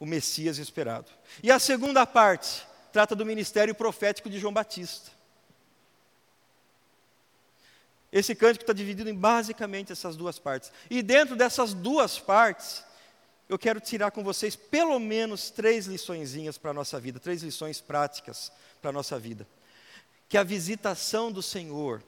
o 0.00 0.06
Messias 0.06 0.56
esperado. 0.56 1.10
E 1.42 1.50
a 1.50 1.58
segunda 1.58 2.06
parte 2.06 2.66
trata 2.92 3.14
do 3.14 3.26
ministério 3.26 3.74
profético 3.74 4.30
de 4.30 4.38
João 4.38 4.54
Batista. 4.54 5.10
Esse 8.10 8.34
cântico 8.34 8.62
está 8.62 8.72
dividido 8.72 9.10
em 9.10 9.14
basicamente 9.14 9.92
essas 9.92 10.16
duas 10.16 10.38
partes. 10.38 10.72
E 10.88 11.02
dentro 11.02 11.36
dessas 11.36 11.74
duas 11.74 12.18
partes, 12.18 12.82
eu 13.48 13.58
quero 13.58 13.80
tirar 13.80 14.10
com 14.10 14.24
vocês 14.24 14.56
pelo 14.56 14.98
menos 14.98 15.50
três 15.50 15.86
liçõezinhas 15.86 16.58
para 16.58 16.72
a 16.72 16.74
nossa 16.74 16.98
vida, 16.98 17.20
três 17.20 17.42
lições 17.42 17.80
práticas 17.80 18.50
para 18.80 18.90
a 18.90 18.92
nossa 18.92 19.18
vida. 19.18 19.46
Que 20.28 20.36
a 20.36 20.42
visitação 20.42 21.30
do 21.30 21.42
Senhor, 21.42 22.02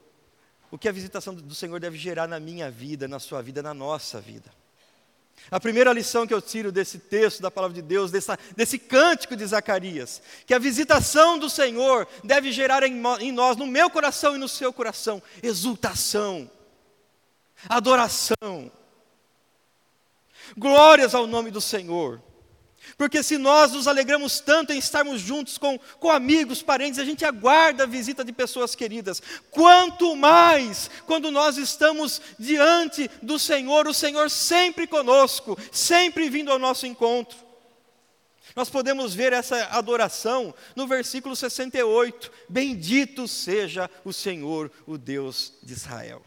o 0.70 0.76
que 0.76 0.88
a 0.88 0.92
visitação 0.92 1.34
do 1.34 1.54
Senhor 1.54 1.78
deve 1.78 1.96
gerar 1.96 2.26
na 2.26 2.40
minha 2.40 2.70
vida, 2.70 3.06
na 3.06 3.20
sua 3.20 3.40
vida, 3.40 3.62
na 3.62 3.72
nossa 3.72 4.20
vida. 4.20 4.52
A 5.50 5.60
primeira 5.60 5.92
lição 5.92 6.26
que 6.26 6.34
eu 6.34 6.42
tiro 6.42 6.72
desse 6.72 6.98
texto 6.98 7.40
da 7.40 7.50
palavra 7.50 7.74
de 7.74 7.82
Deus, 7.82 8.10
dessa, 8.10 8.36
desse 8.56 8.76
cântico 8.76 9.36
de 9.36 9.46
Zacarias, 9.46 10.20
que 10.44 10.52
a 10.52 10.58
visitação 10.58 11.38
do 11.38 11.48
Senhor 11.48 12.08
deve 12.24 12.50
gerar 12.50 12.82
em, 12.82 13.00
em 13.20 13.32
nós, 13.32 13.56
no 13.56 13.66
meu 13.66 13.88
coração 13.88 14.34
e 14.34 14.38
no 14.38 14.48
seu 14.48 14.72
coração, 14.72 15.22
exultação, 15.40 16.50
adoração, 17.68 18.70
Glórias 20.56 21.14
ao 21.14 21.26
nome 21.26 21.50
do 21.50 21.60
Senhor. 21.60 22.22
Porque 22.96 23.22
se 23.22 23.36
nós 23.36 23.72
nos 23.72 23.86
alegramos 23.86 24.40
tanto 24.40 24.72
em 24.72 24.78
estarmos 24.78 25.20
juntos 25.20 25.58
com, 25.58 25.78
com 25.98 26.10
amigos, 26.10 26.62
parentes, 26.62 26.98
a 26.98 27.04
gente 27.04 27.24
aguarda 27.24 27.84
a 27.84 27.86
visita 27.86 28.24
de 28.24 28.32
pessoas 28.32 28.74
queridas. 28.74 29.20
Quanto 29.50 30.16
mais 30.16 30.90
quando 31.06 31.30
nós 31.30 31.58
estamos 31.58 32.20
diante 32.38 33.10
do 33.22 33.38
Senhor, 33.38 33.86
o 33.86 33.94
Senhor 33.94 34.30
sempre 34.30 34.86
conosco, 34.86 35.58
sempre 35.70 36.30
vindo 36.30 36.50
ao 36.50 36.58
nosso 36.58 36.86
encontro. 36.86 37.36
Nós 38.56 38.70
podemos 38.70 39.14
ver 39.14 39.32
essa 39.32 39.66
adoração 39.66 40.54
no 40.74 40.86
versículo 40.86 41.36
68. 41.36 42.32
Bendito 42.48 43.28
seja 43.28 43.88
o 44.04 44.12
Senhor, 44.12 44.72
o 44.86 44.96
Deus 44.96 45.52
de 45.62 45.74
Israel. 45.74 46.24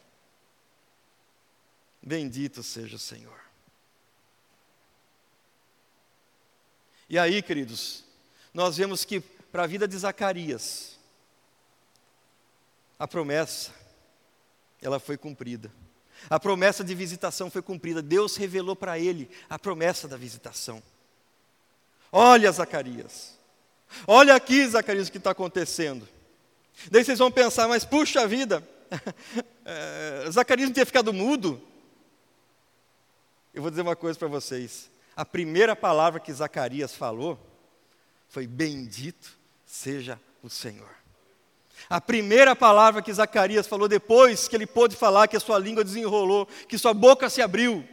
Bendito 2.02 2.64
seja 2.64 2.96
o 2.96 3.00
Senhor. 3.00 3.41
E 7.12 7.20
aí, 7.20 7.42
queridos, 7.42 8.06
nós 8.54 8.78
vemos 8.78 9.04
que 9.04 9.20
para 9.20 9.64
a 9.64 9.68
vida 9.68 9.86
de 9.86 9.98
Zacarias, 9.98 10.98
a 12.98 13.06
promessa, 13.06 13.72
ela 14.82 14.98
foi 14.98 15.18
cumprida. 15.18 15.70
A 16.30 16.40
promessa 16.40 16.86
de 16.86 16.96
visitação 16.96 17.52
foi 17.52 17.62
cumprida. 17.62 18.02
Deus 18.02 18.38
revelou 18.38 18.78
para 18.78 18.98
ele 18.98 19.30
a 19.50 19.60
promessa 19.60 20.08
da 20.08 20.16
visitação. 20.16 20.82
Olha, 22.14 22.50
Zacarias. 22.50 23.38
Olha 24.08 24.34
aqui, 24.34 24.66
Zacarias, 24.66 25.10
o 25.10 25.12
que 25.12 25.18
está 25.18 25.32
acontecendo. 25.32 26.08
Daí 26.90 27.04
vocês 27.04 27.20
vão 27.20 27.30
pensar, 27.30 27.68
mas 27.68 27.84
puxa 27.84 28.26
vida, 28.26 28.66
é, 29.66 30.32
Zacarias 30.32 30.70
não 30.70 30.74
tinha 30.74 30.86
ficado 30.86 31.12
mudo? 31.12 31.62
Eu 33.54 33.62
vou 33.62 33.70
dizer 33.70 33.82
uma 33.82 33.98
coisa 33.98 34.18
para 34.18 34.30
vocês 34.30 34.90
a 35.16 35.26
primeira 35.26 35.76
palavra 35.76 36.20
que 36.20 36.32
Zacarias 36.32 36.96
falou 36.96 37.40
foi: 38.30 38.48
Bendito 38.48 39.38
seja 39.66 40.20
o 40.42 40.50
Senhor. 40.50 40.90
A 41.90 42.00
primeira 42.00 42.56
palavra 42.56 43.02
que 43.02 43.12
Zacarias 43.12 43.68
falou 43.68 43.88
depois 43.88 44.48
que 44.48 44.56
ele 44.56 44.68
pôde 44.68 44.96
falar, 44.96 45.28
que 45.28 45.36
a 45.36 45.40
sua 45.40 45.58
língua 45.58 45.84
desenrolou, 45.84 46.46
que 46.68 46.78
sua 46.78 46.94
boca 46.94 47.30
se 47.30 47.42
abriu, 47.42 47.88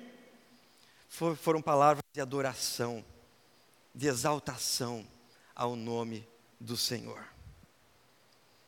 foram 1.08 1.62
palavras 1.62 2.02
de 2.12 2.20
adoração, 2.20 3.04
de 3.94 4.06
exaltação 4.06 5.06
ao 5.54 5.74
nome 5.74 6.26
do 6.60 6.76
Senhor. 6.76 7.24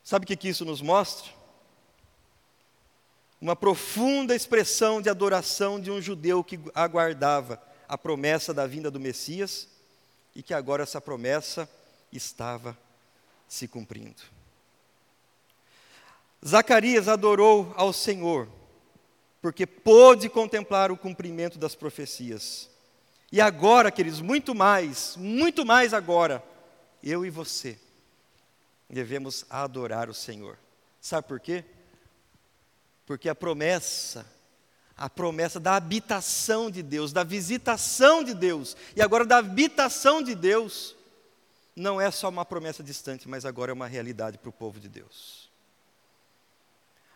Sabe 0.03 0.25
o 0.25 0.27
que, 0.27 0.37
que 0.37 0.49
isso 0.49 0.65
nos 0.65 0.81
mostra? 0.81 1.31
Uma 3.41 3.55
profunda 3.55 4.35
expressão 4.35 5.01
de 5.01 5.09
adoração 5.09 5.79
de 5.79 5.91
um 5.91 6.01
judeu 6.01 6.43
que 6.43 6.59
aguardava 6.75 7.63
a 7.91 7.99
promessa 7.99 8.55
da 8.55 8.69
vinda 8.69 8.89
do 8.89 9.01
Messias 9.01 9.67
e 10.33 10.45
que 10.45 10.55
agora 10.55 10.85
essa 10.85 11.01
promessa 11.01 11.69
estava 12.13 12.79
se 13.49 13.67
cumprindo. 13.67 14.23
Zacarias 16.47 17.09
adorou 17.09 17.75
ao 17.77 17.93
Senhor, 17.93 18.49
porque 19.43 19.67
pôde 19.67 20.29
contemplar 20.29 20.93
o 20.93 20.97
cumprimento 20.97 21.59
das 21.59 21.75
profecias. 21.75 22.71
E 23.33 23.41
agora, 23.41 23.91
queridos, 23.91 24.21
muito 24.21 24.55
mais, 24.55 25.17
muito 25.17 25.67
mais 25.67 25.93
agora, 25.93 26.45
eu 27.03 27.27
e 27.27 27.31
você 27.31 27.77
devemos 28.89 29.45
adorar 29.51 30.09
o 30.09 30.15
Senhor. 30.15 30.57
Sabe 31.01 31.27
por 31.27 31.41
quê? 31.41 31.65
Porque 33.05 33.29
a 33.29 33.35
promessa, 33.35 34.25
a 35.01 35.09
promessa 35.09 35.59
da 35.59 35.77
habitação 35.77 36.71
de 36.71 36.83
Deus, 36.83 37.11
da 37.11 37.25
visitação 37.25 38.23
de 38.23 38.35
Deus, 38.35 38.77
e 38.95 39.01
agora 39.01 39.25
da 39.25 39.39
habitação 39.39 40.23
de 40.23 40.35
Deus, 40.35 40.95
não 41.75 41.99
é 41.99 42.11
só 42.11 42.29
uma 42.29 42.45
promessa 42.45 42.83
distante, 42.83 43.27
mas 43.27 43.47
agora 43.47 43.73
é 43.73 43.75
uma 43.75 43.87
realidade 43.87 44.37
para 44.37 44.51
o 44.51 44.53
povo 44.53 44.79
de 44.79 44.91
Deus. 44.91 45.49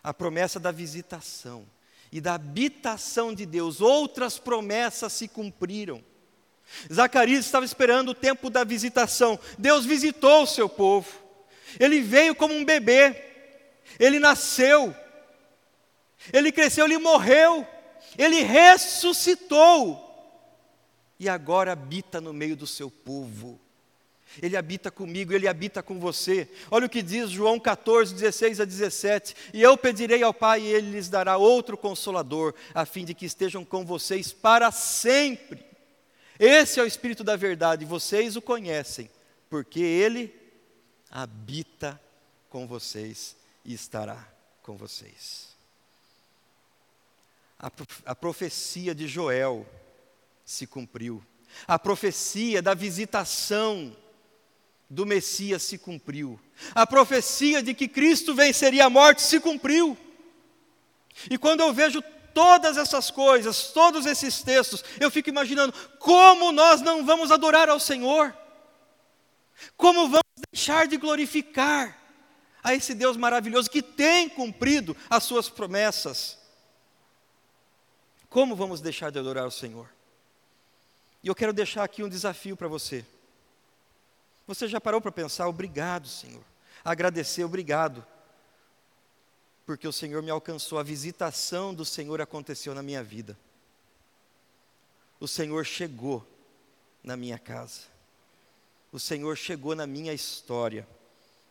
A 0.03 0.11
promessa 0.11 0.59
da 0.59 0.71
visitação 0.71 1.63
e 2.11 2.19
da 2.19 2.33
habitação 2.33 3.35
de 3.35 3.45
Deus, 3.45 3.79
outras 3.81 4.39
promessas 4.39 5.13
se 5.13 5.27
cumpriram. 5.27 6.03
Zacarias 6.91 7.45
estava 7.45 7.65
esperando 7.65 8.09
o 8.09 8.15
tempo 8.15 8.49
da 8.49 8.63
visitação. 8.63 9.39
Deus 9.59 9.85
visitou 9.85 10.41
o 10.41 10.47
seu 10.47 10.67
povo. 10.67 11.07
Ele 11.79 12.01
veio 12.01 12.33
como 12.33 12.55
um 12.55 12.65
bebê. 12.65 13.15
Ele 13.99 14.19
nasceu. 14.19 14.95
Ele 16.33 16.51
cresceu, 16.51 16.85
ele 16.85 16.97
morreu. 16.97 17.67
Ele 18.17 18.41
ressuscitou. 18.41 20.01
E 21.19 21.29
agora 21.29 21.71
habita 21.71 22.19
no 22.19 22.33
meio 22.33 22.55
do 22.55 22.67
seu 22.67 22.89
povo. 22.91 23.59
Ele 24.41 24.57
habita 24.57 24.91
comigo, 24.91 25.33
Ele 25.33 25.47
habita 25.47 25.81
com 25.81 25.99
você. 25.99 26.49
Olha 26.69 26.85
o 26.87 26.89
que 26.89 27.01
diz 27.01 27.29
João 27.29 27.59
14, 27.59 28.13
16 28.13 28.59
a 28.59 28.65
17: 28.65 29.35
E 29.53 29.61
eu 29.61 29.77
pedirei 29.77 30.23
ao 30.23 30.33
Pai, 30.33 30.61
e 30.61 30.67
Ele 30.67 30.91
lhes 30.91 31.09
dará 31.09 31.37
outro 31.37 31.77
consolador, 31.77 32.53
a 32.73 32.85
fim 32.85 33.05
de 33.05 33.13
que 33.13 33.25
estejam 33.25 33.63
com 33.63 33.85
vocês 33.85 34.33
para 34.33 34.71
sempre. 34.71 35.63
Esse 36.37 36.79
é 36.79 36.83
o 36.83 36.87
Espírito 36.87 37.23
da 37.23 37.35
verdade, 37.35 37.85
vocês 37.85 38.35
o 38.35 38.41
conhecem, 38.41 39.09
porque 39.49 39.79
Ele 39.79 40.33
habita 41.09 42.01
com 42.49 42.67
vocês 42.67 43.37
e 43.63 43.73
estará 43.73 44.27
com 44.61 44.75
vocês. 44.75 45.54
A, 47.57 48.15
profecia 48.15 48.93
de 48.93 49.07
Joel 49.07 49.65
se 50.43 50.67
cumpriu. 50.67 51.23
A 51.67 51.79
profecia 51.79 52.61
da 52.61 52.73
visitação 52.73 53.95
do 54.89 55.05
Messias 55.05 55.63
se 55.63 55.77
cumpriu. 55.77 56.39
A 56.73 56.85
profecia 56.85 57.63
de 57.63 57.73
que 57.73 57.87
Cristo 57.87 58.35
venceria 58.35 58.85
a 58.85 58.89
morte 58.89 59.21
se 59.21 59.39
cumpriu. 59.39 59.97
E 61.29 61.37
quando 61.37 61.61
eu 61.61 61.73
vejo 61.73 62.03
todas 62.33 62.75
essas 62.75 63.09
coisas, 63.09 63.71
todos 63.71 64.05
esses 64.05 64.43
textos, 64.43 64.83
eu 64.99 65.09
fico 65.09 65.29
imaginando 65.29 65.73
como 65.97 66.51
nós 66.51 66.81
não 66.81 67.05
vamos 67.05 67.31
adorar 67.31 67.69
ao 67.69 67.79
Senhor, 67.79 68.35
como 69.77 70.09
vamos 70.09 70.23
deixar 70.51 70.85
de 70.87 70.97
glorificar 70.97 71.97
a 72.61 72.75
esse 72.75 72.93
Deus 72.93 73.15
maravilhoso 73.15 73.69
que 73.69 73.81
tem 73.81 74.27
cumprido 74.27 74.95
as 75.09 75.23
suas 75.23 75.47
promessas. 75.47 76.44
Como 78.35 78.53
vamos 78.53 78.81
deixar 78.81 79.13
de 79.13 79.17
adorar 79.17 79.47
o 79.47 79.49
Senhor? 79.49 79.89
E 81.23 81.27
eu 81.29 81.33
quero 81.33 81.53
deixar 81.53 81.85
aqui 81.85 82.03
um 82.03 82.09
desafio 82.09 82.57
para 82.57 82.67
você. 82.67 83.05
Você 84.45 84.67
já 84.67 84.81
parou 84.81 84.99
para 84.99 85.09
pensar, 85.09 85.47
obrigado, 85.47 86.09
Senhor. 86.09 86.43
Agradecer, 86.83 87.45
obrigado. 87.45 88.05
Porque 89.65 89.87
o 89.87 89.93
Senhor 89.93 90.21
me 90.21 90.31
alcançou, 90.31 90.77
a 90.77 90.83
visitação 90.83 91.73
do 91.73 91.85
Senhor 91.85 92.19
aconteceu 92.19 92.75
na 92.75 92.83
minha 92.83 93.01
vida. 93.01 93.37
O 95.17 95.29
Senhor 95.29 95.65
chegou 95.65 96.27
na 97.01 97.15
minha 97.15 97.39
casa. 97.39 97.83
O 98.91 98.99
Senhor 98.99 99.37
chegou 99.37 99.75
na 99.75 99.87
minha 99.87 100.11
história 100.11 100.85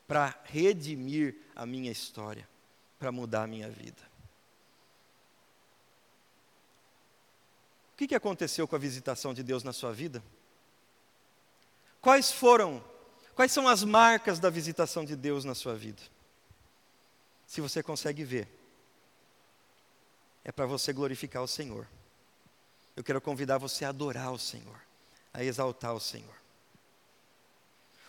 para 0.07 0.39
redimir 0.45 1.35
a 1.57 1.65
minha 1.65 1.91
história, 1.91 2.47
para 2.99 3.11
mudar 3.11 3.45
a 3.45 3.47
minha 3.47 3.71
vida. 3.71 4.14
O 7.95 7.97
que, 7.97 8.13
aconteceu 8.13 8.67
com 8.67 8.75
a 8.75 8.79
visitação 8.79 9.33
de 9.33 9.41
Deus 9.41 9.63
na 9.63 9.73
sua 9.73 9.93
vida? 9.93 10.21
Quais 12.01 12.33
foram, 12.33 12.83
quais 13.37 13.53
são 13.53 13.69
as 13.69 13.85
marcas 13.85 14.41
da 14.41 14.51
visitação 14.51 15.05
de 15.05 15.15
Deus 15.15 15.45
na 15.45 15.55
sua 15.55 15.77
vida? 15.77 16.03
Se 17.47 17.61
você 17.61 17.85
consegue 17.85 18.25
ver, 18.25 18.49
é 20.45 20.51
para 20.51 20.67
você 20.67 20.93
glorificar 20.93 21.41
o 21.41 21.47
Senhor. 21.47 21.87
Eu 22.97 23.05
quero 23.05 23.21
convidar 23.21 23.59
você 23.59 23.85
a 23.85 23.91
adorar 23.91 24.33
o 24.33 24.39
Senhor, 24.41 24.81
a 25.33 25.45
exaltar 25.45 25.95
o 25.95 26.01
Senhor. 26.01 26.35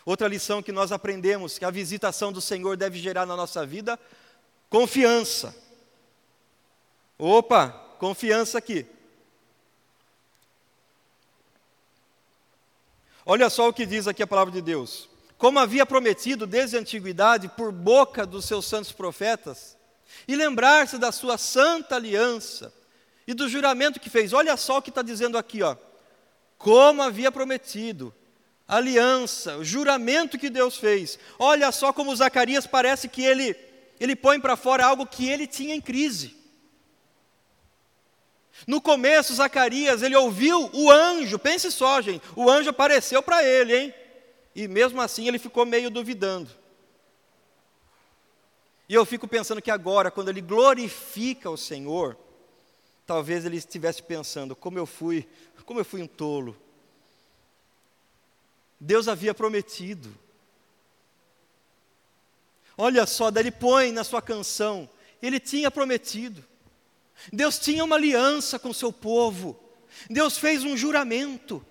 Outra 0.04 0.26
lição 0.26 0.64
que 0.64 0.72
nós 0.72 0.90
aprendemos, 0.90 1.60
que 1.60 1.64
a 1.64 1.70
visitação 1.70 2.32
do 2.32 2.40
Senhor 2.40 2.76
deve 2.76 2.98
gerar 2.98 3.24
na 3.24 3.36
nossa 3.36 3.64
vida, 3.64 3.96
confiança. 4.68 5.56
Opa, 7.16 7.68
confiança 8.00 8.58
aqui. 8.58 8.95
Olha 13.26 13.50
só 13.50 13.68
o 13.68 13.72
que 13.72 13.84
diz 13.84 14.06
aqui 14.06 14.22
a 14.22 14.26
palavra 14.26 14.52
de 14.52 14.62
Deus. 14.62 15.08
Como 15.36 15.58
havia 15.58 15.84
prometido 15.84 16.46
desde 16.46 16.76
a 16.76 16.80
antiguidade 16.80 17.48
por 17.48 17.72
boca 17.72 18.24
dos 18.24 18.44
seus 18.44 18.64
santos 18.64 18.92
profetas, 18.92 19.76
e 20.26 20.36
lembrar-se 20.36 20.98
da 20.98 21.12
sua 21.12 21.36
santa 21.36 21.96
aliança 21.96 22.72
e 23.26 23.34
do 23.34 23.48
juramento 23.48 24.00
que 24.00 24.08
fez. 24.08 24.32
Olha 24.32 24.56
só 24.56 24.78
o 24.78 24.82
que 24.82 24.90
está 24.90 25.02
dizendo 25.02 25.36
aqui, 25.36 25.62
ó. 25.62 25.76
Como 26.56 27.02
havia 27.02 27.30
prometido, 27.30 28.14
aliança, 28.66 29.56
o 29.58 29.64
juramento 29.64 30.38
que 30.38 30.48
Deus 30.48 30.76
fez. 30.76 31.18
Olha 31.38 31.70
só 31.72 31.92
como 31.92 32.14
Zacarias 32.14 32.66
parece 32.66 33.08
que 33.08 33.24
ele, 33.24 33.56
ele 34.00 34.16
põe 34.16 34.40
para 34.40 34.56
fora 34.56 34.86
algo 34.86 35.06
que 35.06 35.28
ele 35.28 35.46
tinha 35.46 35.74
em 35.74 35.80
crise. 35.80 36.36
No 38.64 38.80
começo, 38.80 39.34
Zacarias, 39.34 40.02
ele 40.02 40.16
ouviu 40.16 40.70
o 40.72 40.90
anjo, 40.90 41.38
pense 41.38 41.70
só, 41.70 42.00
gente, 42.00 42.22
o 42.36 42.48
anjo 42.48 42.70
apareceu 42.70 43.22
para 43.22 43.44
ele, 43.44 43.76
hein? 43.76 43.94
E 44.54 44.68
mesmo 44.68 45.00
assim 45.00 45.26
ele 45.28 45.38
ficou 45.38 45.66
meio 45.66 45.90
duvidando. 45.90 46.50
E 48.88 48.94
eu 48.94 49.04
fico 49.04 49.26
pensando 49.26 49.60
que 49.60 49.70
agora, 49.70 50.10
quando 50.10 50.28
ele 50.28 50.40
glorifica 50.40 51.50
o 51.50 51.56
Senhor, 51.56 52.16
talvez 53.04 53.44
ele 53.44 53.56
estivesse 53.56 54.02
pensando, 54.02 54.54
como 54.54 54.78
eu 54.78 54.86
fui, 54.86 55.28
como 55.64 55.80
eu 55.80 55.84
fui 55.84 56.02
um 56.02 56.06
tolo. 56.06 56.56
Deus 58.78 59.08
havia 59.08 59.34
prometido. 59.34 60.14
Olha 62.78 63.06
só, 63.06 63.30
daí 63.30 63.44
ele 63.44 63.50
põe 63.50 63.90
na 63.90 64.04
sua 64.04 64.20
canção, 64.20 64.88
ele 65.20 65.40
tinha 65.40 65.70
prometido. 65.70 66.44
Deus 67.32 67.58
tinha 67.58 67.84
uma 67.84 67.96
aliança 67.96 68.58
com 68.58 68.70
o 68.70 68.74
seu 68.74 68.92
povo. 68.92 69.58
Deus 70.08 70.38
fez 70.38 70.64
um 70.64 70.76
juramento. 70.76 71.64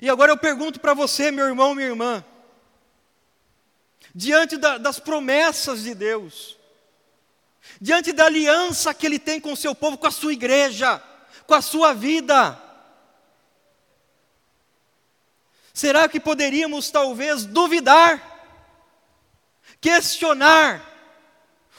E 0.00 0.08
agora 0.08 0.32
eu 0.32 0.36
pergunto 0.36 0.80
para 0.80 0.94
você, 0.94 1.30
meu 1.30 1.46
irmão, 1.46 1.74
minha 1.74 1.88
irmã, 1.88 2.24
diante 4.14 4.56
da, 4.56 4.78
das 4.78 4.98
promessas 4.98 5.82
de 5.82 5.94
Deus, 5.94 6.58
diante 7.80 8.12
da 8.12 8.26
aliança 8.26 8.94
que 8.94 9.06
Ele 9.06 9.18
tem 9.18 9.40
com 9.40 9.52
o 9.52 9.56
seu 9.56 9.74
povo, 9.74 9.98
com 9.98 10.06
a 10.06 10.10
sua 10.10 10.32
igreja, 10.32 11.02
com 11.46 11.54
a 11.54 11.62
sua 11.62 11.92
vida, 11.92 12.58
será 15.72 16.08
que 16.08 16.20
poderíamos 16.20 16.90
talvez 16.90 17.44
duvidar, 17.44 18.30
questionar, 19.80 20.91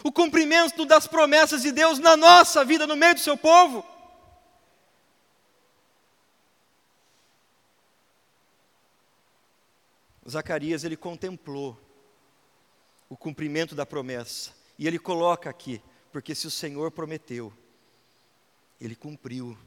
o 0.03 0.11
cumprimento 0.11 0.85
das 0.85 1.07
promessas 1.07 1.61
de 1.61 1.71
Deus 1.71 1.97
na 1.97 2.17
nossa 2.17 2.65
vida, 2.65 2.85
no 2.85 2.95
meio 2.95 3.15
do 3.15 3.21
seu 3.21 3.37
povo. 3.37 3.85
Zacarias 10.29 10.83
ele 10.83 10.97
contemplou 10.97 11.79
o 13.09 13.15
cumprimento 13.15 13.75
da 13.75 13.85
promessa 13.85 14.51
e 14.77 14.87
ele 14.87 14.99
coloca 14.99 15.49
aqui, 15.49 15.81
porque 16.11 16.33
se 16.33 16.47
o 16.47 16.51
Senhor 16.51 16.91
prometeu, 16.91 17.53
ele 18.79 18.95
cumpriu. 18.95 19.57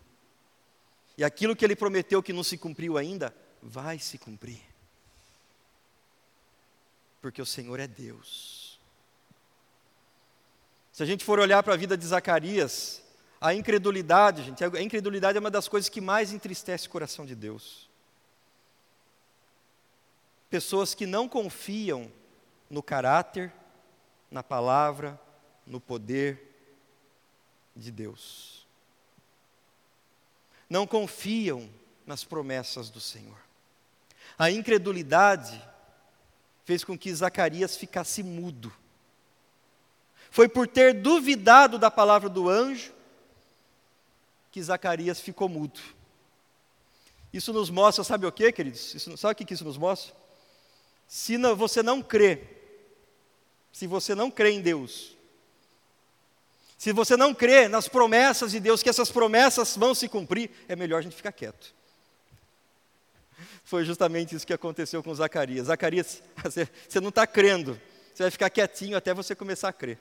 E 1.16 1.25
aquilo 1.25 1.57
que 1.57 1.64
ele 1.64 1.77
prometeu 1.77 2.22
que 2.22 2.33
não 2.33 2.44
se 2.44 2.59
cumpriu 2.59 2.99
ainda, 2.99 3.35
vai 3.62 3.99
se 3.99 4.18
cumprir. 4.18 4.61
Porque 7.22 7.40
o 7.40 7.46
Senhor 7.46 7.81
é 7.81 7.87
Deus. 7.87 8.65
Se 10.96 11.02
a 11.02 11.06
gente 11.06 11.26
for 11.26 11.38
olhar 11.38 11.62
para 11.62 11.74
a 11.74 11.76
vida 11.76 11.94
de 11.94 12.06
Zacarias, 12.06 13.02
a 13.38 13.52
incredulidade, 13.52 14.42
gente, 14.44 14.64
a 14.64 14.80
incredulidade 14.80 15.37
é 15.37 15.40
uma 15.40 15.50
das 15.50 15.68
coisas 15.68 15.90
que 15.90 16.00
mais 16.00 16.32
entristece 16.32 16.87
o 16.87 16.90
coração 16.90 17.26
de 17.26 17.35
Deus. 17.35 17.87
Pessoas 20.48 20.94
que 20.94 21.04
não 21.04 21.28
confiam 21.28 22.11
no 22.70 22.82
caráter, 22.82 23.52
na 24.30 24.42
palavra, 24.42 25.20
no 25.66 25.78
poder 25.78 26.40
de 27.76 27.90
Deus. 27.90 28.66
Não 30.66 30.87
confiam 30.87 31.68
nas 32.06 32.24
promessas 32.24 32.88
do 32.88 33.00
Senhor. 33.02 33.37
A 34.38 34.50
incredulidade 34.50 35.62
fez 36.64 36.82
com 36.82 36.96
que 36.96 37.14
Zacarias 37.14 37.76
ficasse 37.76 38.22
mudo. 38.22 38.72
Foi 40.37 40.51
por 40.51 40.68
ter 40.68 40.92
duvidado 40.92 41.79
da 41.79 41.90
palavra 41.90 42.29
do 42.29 42.46
anjo 42.46 42.92
que 44.53 44.62
Zacarias 44.62 45.18
ficou 45.18 45.49
mudo. 45.49 45.81
Isso 47.33 47.55
nos 47.55 47.70
mostra, 47.70 48.05
sabe 48.05 48.27
o 48.27 48.31
que, 48.31 48.53
queridos? 48.53 48.94
Isso, 48.94 49.16
sabe 49.16 49.33
o 49.33 49.46
que 49.46 49.55
isso 49.55 49.64
nos 49.64 49.79
mostra? 49.79 50.14
Se 51.09 51.38
não, 51.38 51.57
você 51.57 51.83
não 51.83 52.03
crê, 52.03 52.42
se 53.72 53.87
você 53.87 54.14
não 54.14 54.31
crê 54.31 54.51
em 54.51 54.61
Deus, 54.61 55.16
se 56.77 56.92
você 56.92 57.16
não 57.16 57.33
crê 57.33 57.66
nas 57.66 57.88
promessas 57.88 58.51
de 58.51 58.61
Deus, 58.61 58.83
que 58.83 58.90
essas 58.90 59.11
promessas 59.11 59.75
vão 59.75 59.94
se 59.94 60.07
cumprir, 60.07 60.51
é 60.68 60.77
melhor 60.77 60.99
a 60.99 61.03
gente 61.03 61.16
ficar 61.16 61.33
quieto. 61.33 61.75
Foi 63.64 63.87
justamente 63.87 64.37
isso 64.37 64.46
que 64.46 64.53
aconteceu 64.53 65.03
com 65.03 65.14
Zacarias. 65.14 65.68
Zacarias, 65.68 66.22
você, 66.44 67.01
não 67.01 67.09
está 67.09 67.27
crendo, 67.27 67.81
você 68.12 68.25
vai 68.25 68.31
ficar 68.31 68.51
quietinho 68.51 68.99
até 68.99 69.14
você 69.14 69.35
começar 69.35 69.70
a 69.70 69.72
crer. 69.72 69.99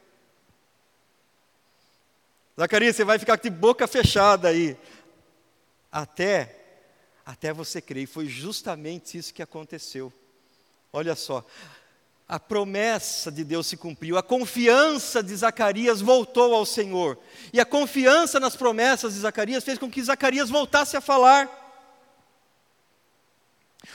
Zacarias, 2.57 2.95
você 2.95 3.03
vai 3.03 3.19
ficar 3.19 3.35
de 3.35 3.49
boca 3.49 3.85
fechada 3.85 4.47
aí, 4.47 4.77
até, 5.91 6.55
até 7.25 7.51
você 7.51 7.81
crer. 7.81 8.03
E 8.03 8.07
foi 8.07 8.27
justamente 8.27 9.17
isso 9.17 9.33
que 9.33 9.43
aconteceu. 9.43 10.11
Olha 10.93 11.15
só, 11.15 11.45
a 12.27 12.39
promessa 12.39 13.29
de 13.29 13.43
Deus 13.43 13.67
se 13.67 13.75
cumpriu, 13.75 14.17
a 14.17 14.23
confiança 14.23 15.21
de 15.21 15.35
Zacarias 15.35 15.99
voltou 15.99 16.55
ao 16.55 16.65
Senhor. 16.65 17.19
E 17.51 17.59
a 17.59 17.65
confiança 17.65 18.39
nas 18.39 18.55
promessas 18.55 19.13
de 19.13 19.19
Zacarias 19.19 19.63
fez 19.63 19.77
com 19.77 19.91
que 19.91 20.01
Zacarias 20.01 20.49
voltasse 20.49 20.95
a 20.95 21.01
falar. 21.01 21.63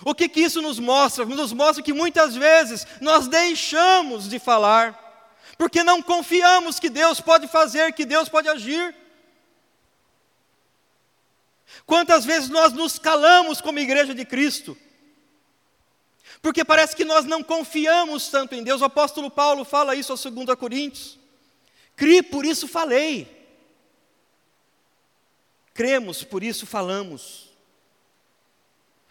O 0.04 0.14
que, 0.14 0.28
que 0.28 0.40
isso 0.40 0.62
nos 0.62 0.78
mostra? 0.78 1.24
Nos 1.24 1.52
mostra 1.52 1.82
que 1.82 1.92
muitas 1.92 2.36
vezes 2.36 2.86
nós 3.00 3.26
deixamos 3.26 4.28
de 4.28 4.38
falar, 4.38 5.09
porque 5.60 5.84
não 5.84 6.00
confiamos 6.00 6.80
que 6.80 6.88
Deus 6.88 7.20
pode 7.20 7.46
fazer, 7.46 7.92
que 7.92 8.06
Deus 8.06 8.30
pode 8.30 8.48
agir. 8.48 8.96
Quantas 11.84 12.24
vezes 12.24 12.48
nós 12.48 12.72
nos 12.72 12.98
calamos 12.98 13.60
como 13.60 13.78
igreja 13.78 14.14
de 14.14 14.24
Cristo? 14.24 14.74
Porque 16.40 16.64
parece 16.64 16.96
que 16.96 17.04
nós 17.04 17.26
não 17.26 17.42
confiamos 17.42 18.28
tanto 18.28 18.54
em 18.54 18.62
Deus. 18.62 18.80
O 18.80 18.86
apóstolo 18.86 19.30
Paulo 19.30 19.62
fala 19.66 19.94
isso 19.94 20.12
aos 20.12 20.24
2 20.24 20.54
Coríntios. 20.58 21.18
Cri, 21.94 22.22
por 22.22 22.46
isso 22.46 22.66
falei. 22.66 23.28
Cremos, 25.74 26.24
por 26.24 26.42
isso 26.42 26.64
falamos. 26.64 27.50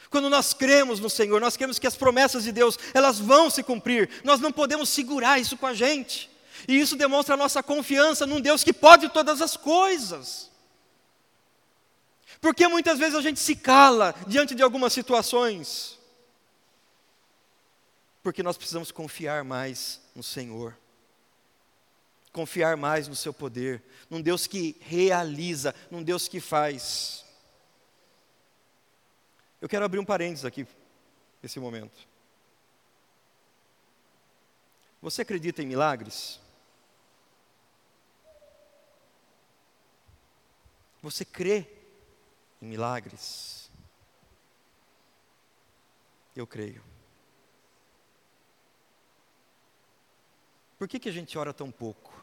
Quando 0.10 0.32
nós 0.32 0.52
cremos 0.52 1.00
no 1.00 1.12
Senhor, 1.12 1.40
nós 1.40 1.56
cremos 1.56 1.78
que 1.78 1.86
as 1.86 1.96
promessas 1.96 2.44
de 2.44 2.52
Deus, 2.52 2.76
elas 2.92 3.20
vão 3.20 3.52
se 3.52 3.62
cumprir. 3.62 4.10
Nós 4.24 4.40
não 4.40 4.52
podemos 4.52 4.90
segurar 4.90 5.40
isso 5.40 5.56
com 5.56 5.68
a 5.68 5.76
gente. 5.76 6.39
E 6.68 6.80
isso 6.80 6.96
demonstra 6.96 7.36
a 7.36 7.38
nossa 7.38 7.64
confiança 7.64 8.26
num 8.26 8.42
Deus 8.42 8.64
que 8.64 8.74
pode 8.74 9.10
todas 9.10 9.42
as 9.42 9.56
coisas. 9.56 10.50
Porque 12.42 12.68
muitas 12.68 12.98
vezes 12.98 13.16
a 13.16 13.22
gente 13.22 13.40
se 13.40 13.56
cala 13.56 14.16
diante 14.28 14.56
de 14.56 14.64
algumas 14.64 14.94
situações? 14.94 16.00
Porque 18.24 18.44
nós 18.44 18.58
precisamos 18.58 18.92
confiar 18.92 19.44
mais 19.44 20.02
no 20.16 20.24
Senhor. 20.24 20.78
Confiar 22.32 22.78
mais 22.78 23.08
no 23.08 23.16
seu 23.16 23.34
poder, 23.34 23.84
num 24.10 24.22
Deus 24.22 24.46
que 24.46 24.78
realiza, 24.82 25.74
num 25.90 26.04
Deus 26.04 26.28
que 26.28 26.40
faz. 26.40 27.26
Eu 29.60 29.68
quero 29.68 29.84
abrir 29.84 30.00
um 30.00 30.06
parênteses 30.06 30.46
aqui, 30.46 30.66
nesse 31.42 31.60
momento. 31.60 32.08
Você 35.02 35.24
acredita 35.24 35.64
em 35.64 35.66
milagres? 35.66 36.40
Você 41.02 41.24
crê 41.24 41.66
em 42.62 42.68
milagres? 42.68 43.72
Eu 46.36 46.46
creio. 46.46 46.84
Por 50.78 50.88
que, 50.88 51.00
que 51.00 51.10
a 51.10 51.12
gente 51.12 51.38
ora 51.38 51.54
tão 51.54 51.72
pouco? 51.72 52.14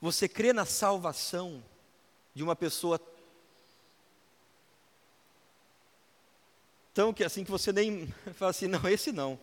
Você 0.00 0.28
crê 0.28 0.52
na 0.52 0.64
salvação 0.64 1.64
de 2.34 2.42
uma 2.42 2.54
pessoa 2.54 3.00
tão 6.94 7.12
que 7.12 7.24
assim 7.24 7.44
que 7.44 7.50
você 7.50 7.72
nem 7.72 8.06
fala 8.34 8.50
assim, 8.50 8.66
não, 8.66 8.88
esse 8.88 9.12
não. 9.12 9.38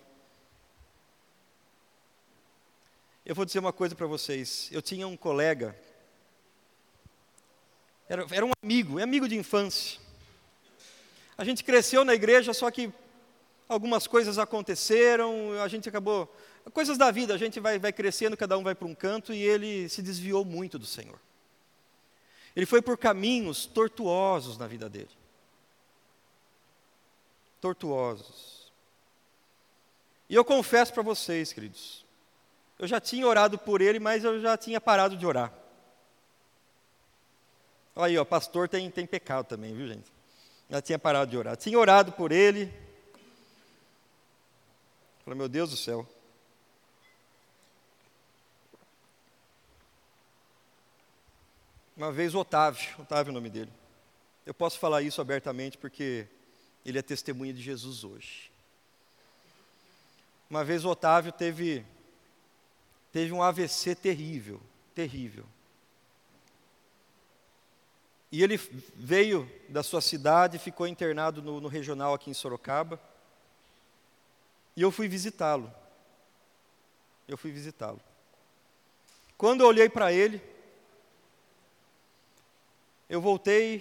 Eu 3.25 3.33
vou 3.33 3.43
dizer 3.43 3.57
uma 3.57 3.73
coisa 3.73 3.95
para 3.95 4.05
vocês. 4.05 4.69
Eu 4.71 4.83
tinha 4.83 5.07
um 5.07 5.17
colega, 5.17 5.75
era, 8.07 8.23
era 8.29 8.45
um 8.45 8.51
amigo, 8.63 8.99
é 8.99 9.03
amigo 9.03 9.27
de 9.27 9.35
infância. 9.35 9.99
A 11.35 11.43
gente 11.43 11.63
cresceu 11.63 12.05
na 12.05 12.13
igreja, 12.13 12.53
só 12.53 12.69
que 12.69 12.93
algumas 13.67 14.05
coisas 14.05 14.37
aconteceram, 14.37 15.59
a 15.59 15.67
gente 15.67 15.89
acabou. 15.89 16.31
Coisas 16.71 16.99
da 16.99 17.09
vida, 17.09 17.33
a 17.33 17.37
gente 17.37 17.59
vai, 17.59 17.79
vai 17.79 17.91
crescendo, 17.91 18.37
cada 18.37 18.59
um 18.59 18.63
vai 18.63 18.75
para 18.75 18.87
um 18.87 18.93
canto 18.93 19.33
e 19.33 19.41
ele 19.41 19.89
se 19.89 20.03
desviou 20.03 20.45
muito 20.45 20.77
do 20.77 20.85
Senhor. 20.85 21.19
Ele 22.55 22.67
foi 22.67 22.79
por 22.79 22.95
caminhos 22.95 23.65
tortuosos 23.65 24.55
na 24.55 24.67
vida 24.67 24.87
dele. 24.87 25.09
Tortuosos. 27.59 28.71
E 30.29 30.35
eu 30.35 30.45
confesso 30.45 30.93
para 30.93 31.01
vocês, 31.01 31.51
queridos, 31.51 32.04
eu 32.77 32.87
já 32.87 32.99
tinha 32.99 33.25
orado 33.27 33.57
por 33.57 33.81
ele, 33.81 33.99
mas 33.99 34.23
eu 34.23 34.41
já 34.41 34.57
tinha 34.57 34.81
parado 34.81 35.15
de 35.15 35.25
orar. 35.25 35.53
Olha 37.95 38.07
aí, 38.07 38.17
ó, 38.17 38.25
pastor 38.25 38.67
tem, 38.67 38.89
tem 38.91 39.05
pecado 39.05 39.45
também, 39.45 39.73
viu 39.73 39.87
gente? 39.87 40.11
Já 40.69 40.81
tinha 40.81 40.99
parado 40.99 41.31
de 41.31 41.37
orar. 41.37 41.55
Tinha 41.55 41.79
orado 41.79 42.11
por 42.11 42.31
ele. 42.31 42.73
Falei, 45.23 45.37
meu 45.37 45.47
Deus 45.47 45.69
do 45.69 45.77
céu. 45.77 46.07
Uma 51.95 52.11
vez 52.11 52.35
o 52.35 52.39
Otávio, 52.39 52.83
Otávio 52.99 53.29
é 53.29 53.31
o 53.31 53.33
nome 53.33 53.49
dele. 53.49 53.71
Eu 54.45 54.53
posso 54.53 54.77
falar 54.77 55.01
isso 55.01 55.21
abertamente 55.21 55.77
porque 55.77 56.27
ele 56.85 56.99
é 56.99 57.01
testemunha 57.01 57.53
de 57.53 57.61
Jesus 57.61 58.03
hoje. 58.03 58.51
Uma 60.49 60.63
vez 60.63 60.83
o 60.83 60.89
Otávio 60.89 61.31
teve, 61.31 61.85
teve 63.15 63.31
um 63.31 63.41
AVC 63.41 63.95
terrível, 63.95 64.61
terrível. 64.93 65.45
E 68.29 68.43
ele 68.43 68.57
veio 68.57 69.49
da 69.69 69.81
sua 69.81 70.01
cidade, 70.01 70.59
ficou 70.59 70.85
internado 70.85 71.41
no, 71.41 71.61
no 71.61 71.69
regional 71.69 72.13
aqui 72.13 72.29
em 72.29 72.33
Sorocaba. 72.33 72.99
E 74.75 74.81
eu 74.81 74.91
fui 74.91 75.07
visitá-lo. 75.07 75.73
Eu 77.25 77.37
fui 77.37 77.53
visitá-lo. 77.53 78.01
Quando 79.37 79.61
eu 79.61 79.67
olhei 79.67 79.87
para 79.87 80.11
ele, 80.11 80.41
eu 83.07 83.21
voltei 83.21 83.79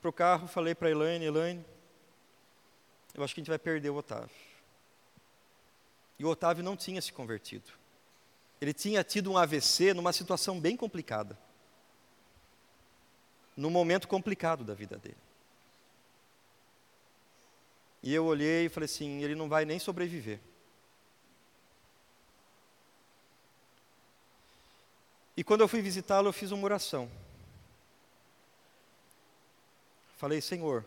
para 0.00 0.08
o 0.08 0.14
carro, 0.14 0.48
falei 0.48 0.74
para 0.74 0.88
a 0.88 0.92
Elaine, 0.92 1.26
Elaine, 1.26 1.64
eu 3.12 3.22
acho 3.22 3.34
que 3.34 3.40
a 3.40 3.42
gente 3.42 3.50
vai 3.50 3.58
perder 3.58 3.90
o 3.90 3.96
Otávio. 3.96 4.34
E 6.18 6.24
o 6.24 6.28
Otávio 6.28 6.64
não 6.64 6.74
tinha 6.74 7.02
se 7.02 7.12
convertido. 7.12 7.81
Ele 8.62 8.72
tinha 8.72 9.02
tido 9.02 9.32
um 9.32 9.36
AVC 9.36 9.92
numa 9.92 10.12
situação 10.12 10.60
bem 10.60 10.76
complicada. 10.76 11.36
Num 13.56 13.70
momento 13.70 14.06
complicado 14.06 14.62
da 14.62 14.72
vida 14.72 14.96
dele. 14.98 15.16
E 18.04 18.14
eu 18.14 18.24
olhei 18.24 18.66
e 18.66 18.68
falei 18.68 18.84
assim: 18.84 19.20
ele 19.20 19.34
não 19.34 19.48
vai 19.48 19.64
nem 19.64 19.80
sobreviver. 19.80 20.38
E 25.36 25.42
quando 25.42 25.62
eu 25.62 25.68
fui 25.68 25.82
visitá-lo, 25.82 26.28
eu 26.28 26.32
fiz 26.32 26.52
uma 26.52 26.62
oração. 26.62 27.10
Falei, 30.18 30.40
Senhor, 30.40 30.84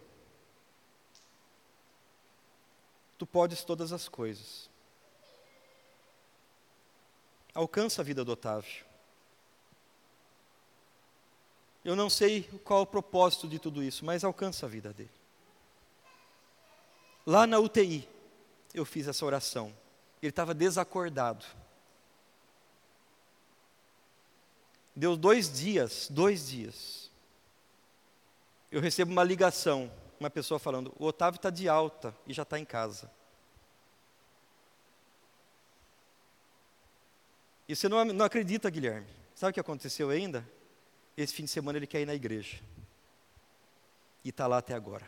tu 3.18 3.28
podes 3.28 3.66
todas 3.66 3.92
as 3.92 4.08
coisas. 4.08 4.74
Alcança 7.56 8.02
a 8.02 8.06
vida 8.06 8.26
do 8.26 8.34
Otávio. 8.34 8.86
Eu 11.86 11.96
não 11.96 12.10
sei 12.10 12.44
qual 12.64 12.82
o 12.82 12.86
propósito 12.86 13.48
de 13.48 13.60
tudo 13.60 13.82
isso, 13.82 14.04
mas 14.04 14.24
alcança 14.24 14.66
a 14.66 14.70
vida 14.70 14.92
dele. 14.92 15.10
Lá 17.26 17.48
na 17.48 17.58
UTI, 17.58 18.08
eu 18.74 18.84
fiz 18.84 19.08
essa 19.08 19.26
oração. 19.26 19.74
Ele 20.22 20.32
estava 20.32 20.54
desacordado. 20.54 21.46
Deu 24.96 25.16
dois 25.16 25.52
dias, 25.52 26.08
dois 26.10 26.48
dias. 26.48 27.10
Eu 28.72 28.82
recebo 28.82 29.12
uma 29.12 29.24
ligação, 29.24 29.92
uma 30.20 30.30
pessoa 30.30 30.60
falando: 30.60 30.94
o 30.98 31.06
Otávio 31.06 31.38
está 31.38 31.50
de 31.50 31.70
alta 31.70 32.14
e 32.28 32.34
já 32.34 32.44
está 32.44 32.60
em 32.60 32.66
casa. 32.66 33.10
E 37.68 37.76
você 37.76 37.90
não, 37.90 38.04
não 38.06 38.26
acredita, 38.26 38.70
Guilherme. 38.70 39.08
Sabe 39.34 39.52
o 39.52 39.54
que 39.54 39.60
aconteceu 39.60 40.10
ainda? 40.10 40.48
Esse 41.18 41.34
fim 41.34 41.46
de 41.46 41.52
semana 41.52 41.78
ele 41.78 41.88
quer 41.88 42.02
ir 42.02 42.06
na 42.06 42.14
igreja. 42.14 42.60
E 44.24 44.30
está 44.30 44.48
lá 44.48 44.58
até 44.58 44.74
agora. 44.74 45.08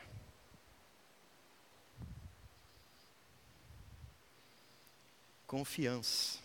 Confiança. 5.45 6.39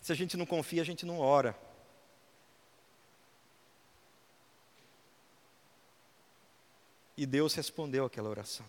Se 0.00 0.12
a 0.12 0.14
gente 0.14 0.36
não 0.36 0.44
confia, 0.44 0.82
a 0.82 0.84
gente 0.84 1.06
não 1.06 1.18
ora. 1.18 1.58
E 7.16 7.24
Deus 7.24 7.54
respondeu 7.54 8.04
aquela 8.04 8.28
oração. 8.28 8.66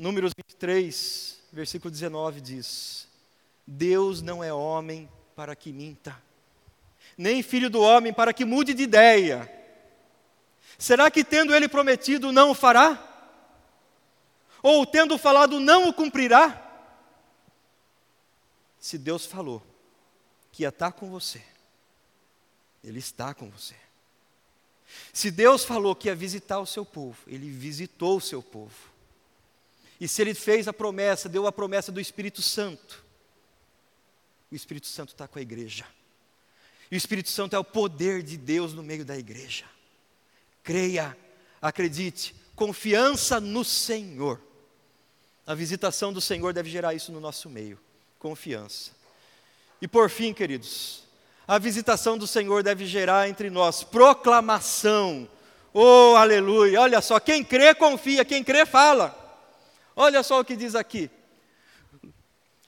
Números 0.00 0.32
23, 0.34 1.38
versículo 1.52 1.90
19 1.90 2.40
diz: 2.40 3.06
Deus 3.66 4.22
não 4.22 4.42
é 4.42 4.50
homem 4.50 5.06
para 5.36 5.54
que 5.54 5.74
minta, 5.74 6.16
nem 7.18 7.42
filho 7.42 7.68
do 7.68 7.82
homem 7.82 8.10
para 8.10 8.32
que 8.32 8.46
mude 8.46 8.72
de 8.72 8.84
ideia. 8.84 9.46
Será 10.78 11.10
que 11.10 11.22
tendo 11.22 11.54
ele 11.54 11.68
prometido 11.68 12.32
não 12.32 12.52
o 12.52 12.54
fará? 12.54 13.06
Ou 14.62 14.86
tendo 14.86 15.18
falado 15.18 15.60
não 15.60 15.90
o 15.90 15.92
cumprirá? 15.92 16.66
Se 18.78 18.96
Deus 18.96 19.26
falou 19.26 19.62
que 20.50 20.62
ia 20.62 20.70
estar 20.70 20.92
com 20.92 21.10
você, 21.10 21.42
Ele 22.82 23.00
está 23.00 23.34
com 23.34 23.50
você. 23.50 23.76
Se 25.12 25.30
Deus 25.30 25.62
falou 25.62 25.94
que 25.94 26.08
ia 26.08 26.14
visitar 26.14 26.58
o 26.58 26.66
seu 26.66 26.86
povo, 26.86 27.18
Ele 27.26 27.50
visitou 27.50 28.16
o 28.16 28.20
seu 28.22 28.42
povo. 28.42 28.89
E 30.00 30.08
se 30.08 30.22
ele 30.22 30.32
fez 30.32 30.66
a 30.66 30.72
promessa, 30.72 31.28
deu 31.28 31.46
a 31.46 31.52
promessa 31.52 31.92
do 31.92 32.00
Espírito 32.00 32.40
Santo, 32.40 33.04
o 34.50 34.54
Espírito 34.54 34.88
Santo 34.88 35.10
está 35.10 35.28
com 35.28 35.38
a 35.38 35.42
igreja. 35.42 35.86
E 36.90 36.96
o 36.96 36.98
Espírito 36.98 37.28
Santo 37.28 37.54
é 37.54 37.58
o 37.58 37.62
poder 37.62 38.22
de 38.22 38.36
Deus 38.36 38.72
no 38.72 38.82
meio 38.82 39.04
da 39.04 39.16
igreja. 39.16 39.64
Creia, 40.64 41.16
acredite, 41.62 42.34
confiança 42.56 43.38
no 43.38 43.64
Senhor. 43.64 44.40
A 45.46 45.54
visitação 45.54 46.12
do 46.12 46.20
Senhor 46.20 46.52
deve 46.52 46.68
gerar 46.68 46.94
isso 46.94 47.12
no 47.12 47.20
nosso 47.20 47.48
meio, 47.48 47.78
confiança. 48.18 48.90
E 49.80 49.86
por 49.86 50.10
fim, 50.10 50.32
queridos, 50.32 51.04
a 51.46 51.58
visitação 51.58 52.18
do 52.18 52.26
Senhor 52.26 52.62
deve 52.62 52.86
gerar 52.86 53.28
entre 53.28 53.50
nós 53.50 53.84
proclamação. 53.84 55.28
Oh, 55.72 56.14
aleluia! 56.16 56.80
Olha 56.80 57.00
só, 57.00 57.20
quem 57.20 57.44
crê, 57.44 57.74
confia, 57.74 58.24
quem 58.24 58.42
crê, 58.42 58.66
fala. 58.66 59.19
Olha 60.02 60.22
só 60.22 60.40
o 60.40 60.44
que 60.46 60.56
diz 60.56 60.74
aqui. 60.74 61.10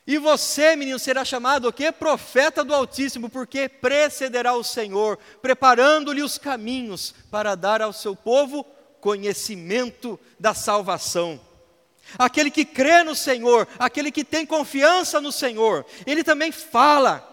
E 0.07 0.19
você, 0.19 0.77
menino, 0.77 0.99
será 0.99 1.25
chamado 1.25 1.67
o 1.67 1.73
quê? 1.73 1.91
Profeta 1.91 2.63
do 2.63 2.75
Altíssimo, 2.75 3.31
porque 3.31 3.71
precederá 3.71 4.53
o 4.53 4.63
Senhor, 4.63 5.19
preparando-lhe 5.41 6.23
os 6.23 6.37
caminhos 6.37 7.15
para 7.31 7.55
dar 7.55 7.81
ao 7.81 7.91
seu 7.91 8.15
povo 8.15 8.65
conhecimento 9.01 10.21
da 10.39 10.53
salvação. 10.53 11.41
Aquele 12.19 12.51
que 12.51 12.67
crê 12.67 13.03
no 13.03 13.15
Senhor, 13.15 13.67
aquele 13.79 14.13
que 14.13 14.25
tem 14.25 14.45
confiança 14.45 15.19
no 15.19 15.33
Senhor, 15.33 15.87
ele 16.05 16.23
também 16.23 16.53
fala. 16.53 17.32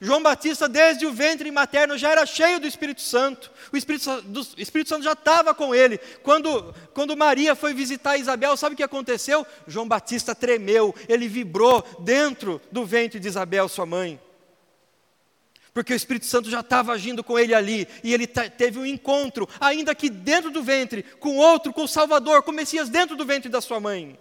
João 0.00 0.22
Batista, 0.22 0.68
desde 0.68 1.06
o 1.06 1.12
ventre 1.12 1.50
materno, 1.50 1.96
já 1.96 2.10
era 2.10 2.26
cheio 2.26 2.60
do 2.60 2.66
Espírito 2.66 3.00
Santo. 3.00 3.50
O 3.72 3.76
Espírito, 3.76 4.22
do, 4.22 4.40
o 4.40 4.60
Espírito 4.60 4.88
Santo 4.88 5.02
já 5.02 5.12
estava 5.12 5.54
com 5.54 5.74
ele. 5.74 5.98
Quando, 6.22 6.74
quando 6.92 7.16
Maria 7.16 7.54
foi 7.54 7.72
visitar 7.72 8.18
Isabel, 8.18 8.56
sabe 8.56 8.74
o 8.74 8.76
que 8.76 8.82
aconteceu? 8.82 9.46
João 9.66 9.88
Batista 9.88 10.34
tremeu, 10.34 10.94
ele 11.08 11.26
vibrou 11.26 11.82
dentro 12.00 12.60
do 12.70 12.84
ventre 12.84 13.18
de 13.18 13.28
Isabel, 13.28 13.68
sua 13.68 13.86
mãe. 13.86 14.20
Porque 15.72 15.92
o 15.92 15.96
Espírito 15.96 16.26
Santo 16.26 16.50
já 16.50 16.60
estava 16.60 16.92
agindo 16.92 17.22
com 17.22 17.38
ele 17.38 17.54
ali, 17.54 17.86
e 18.02 18.12
ele 18.12 18.26
teve 18.26 18.78
um 18.78 18.86
encontro, 18.86 19.48
ainda 19.60 19.94
que 19.94 20.10
dentro 20.10 20.50
do 20.50 20.62
ventre, 20.62 21.02
com 21.02 21.36
outro, 21.36 21.72
com 21.72 21.84
o 21.84 21.88
Salvador, 21.88 22.42
com 22.42 22.50
o 22.50 22.54
Messias 22.54 22.88
dentro 22.88 23.16
do 23.16 23.24
ventre 23.24 23.48
da 23.48 23.60
sua 23.60 23.80
mãe. 23.80 24.18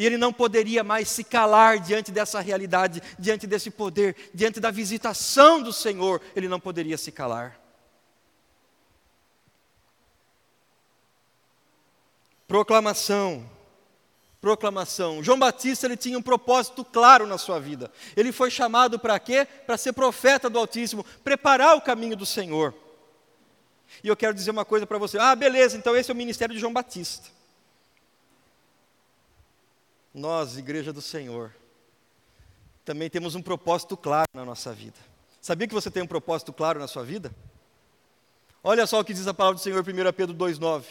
E 0.00 0.06
ele 0.06 0.16
não 0.16 0.32
poderia 0.32 0.82
mais 0.82 1.10
se 1.10 1.22
calar 1.22 1.78
diante 1.78 2.10
dessa 2.10 2.40
realidade, 2.40 3.02
diante 3.18 3.46
desse 3.46 3.70
poder, 3.70 4.16
diante 4.32 4.58
da 4.58 4.70
visitação 4.70 5.60
do 5.60 5.74
Senhor, 5.74 6.22
ele 6.34 6.48
não 6.48 6.58
poderia 6.58 6.96
se 6.96 7.12
calar. 7.12 7.60
Proclamação. 12.48 13.44
Proclamação. 14.40 15.22
João 15.22 15.38
Batista 15.38 15.86
ele 15.86 15.98
tinha 15.98 16.18
um 16.18 16.22
propósito 16.22 16.82
claro 16.82 17.26
na 17.26 17.36
sua 17.36 17.60
vida. 17.60 17.92
Ele 18.16 18.32
foi 18.32 18.50
chamado 18.50 18.98
para 18.98 19.18
quê? 19.18 19.46
Para 19.66 19.76
ser 19.76 19.92
profeta 19.92 20.48
do 20.48 20.58
Altíssimo, 20.58 21.04
preparar 21.22 21.76
o 21.76 21.82
caminho 21.82 22.16
do 22.16 22.24
Senhor. 22.24 22.72
E 24.02 24.08
eu 24.08 24.16
quero 24.16 24.32
dizer 24.32 24.50
uma 24.50 24.64
coisa 24.64 24.86
para 24.86 24.96
você. 24.96 25.18
Ah, 25.18 25.36
beleza, 25.36 25.76
então 25.76 25.94
esse 25.94 26.10
é 26.10 26.14
o 26.14 26.16
ministério 26.16 26.54
de 26.54 26.60
João 26.62 26.72
Batista 26.72 27.38
nós, 30.12 30.58
Igreja 30.58 30.92
do 30.92 31.00
Senhor, 31.00 31.54
também 32.84 33.08
temos 33.08 33.34
um 33.34 33.42
propósito 33.42 33.96
claro 33.96 34.28
na 34.34 34.44
nossa 34.44 34.72
vida. 34.72 34.98
Sabia 35.40 35.68
que 35.68 35.74
você 35.74 35.90
tem 35.90 36.02
um 36.02 36.06
propósito 36.06 36.52
claro 36.52 36.78
na 36.78 36.88
sua 36.88 37.04
vida? 37.04 37.34
Olha 38.62 38.86
só 38.86 39.00
o 39.00 39.04
que 39.04 39.14
diz 39.14 39.26
a 39.26 39.32
palavra 39.34 39.58
do 39.58 39.62
Senhor, 39.62 39.80
1 39.80 40.12
Pedro 40.12 40.34
2,9. 40.34 40.84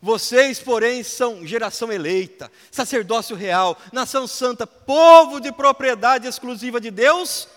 Vocês, 0.00 0.58
porém, 0.58 1.02
são 1.02 1.46
geração 1.46 1.92
eleita, 1.92 2.50
sacerdócio 2.70 3.36
real, 3.36 3.78
nação 3.92 4.26
santa, 4.26 4.66
povo 4.66 5.40
de 5.40 5.52
propriedade 5.52 6.26
exclusiva 6.26 6.80
de 6.80 6.90
Deus, 6.90 7.48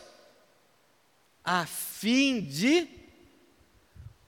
a 1.44 1.66
fim 1.66 2.42
de 2.42 2.97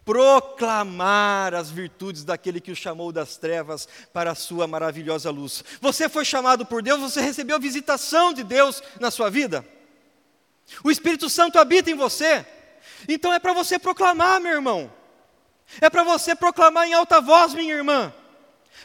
proclamar 0.10 1.54
as 1.54 1.70
virtudes 1.70 2.24
daquele 2.24 2.60
que 2.60 2.72
o 2.72 2.76
chamou 2.76 3.12
das 3.12 3.38
trevas 3.38 3.88
para 4.12 4.32
a 4.32 4.36
sua 4.36 4.66
maravilhosa 4.66 5.30
luz. 5.30 5.64
Você 5.80 6.10
foi 6.10 6.26
chamado 6.26 6.66
por 6.66 6.82
Deus, 6.82 7.00
você 7.00 7.22
recebeu 7.22 7.58
a 7.58 7.60
visitação 7.60 8.34
de 8.34 8.44
Deus 8.44 8.82
na 9.00 9.12
sua 9.12 9.30
vida. 9.30 9.64
O 10.84 10.90
Espírito 10.90 11.30
Santo 11.30 11.60
habita 11.60 11.92
em 11.92 11.94
você. 11.94 12.44
Então 13.08 13.32
é 13.32 13.38
para 13.38 13.54
você 13.54 13.78
proclamar, 13.78 14.40
meu 14.42 14.54
irmão. 14.54 14.92
É 15.80 15.92
para 15.92 16.04
você 16.04 16.34
proclamar 16.34 16.88
em 16.88 16.94
alta 16.96 17.22
voz, 17.22 17.54
minha 17.54 17.76
irmã. 17.76 18.12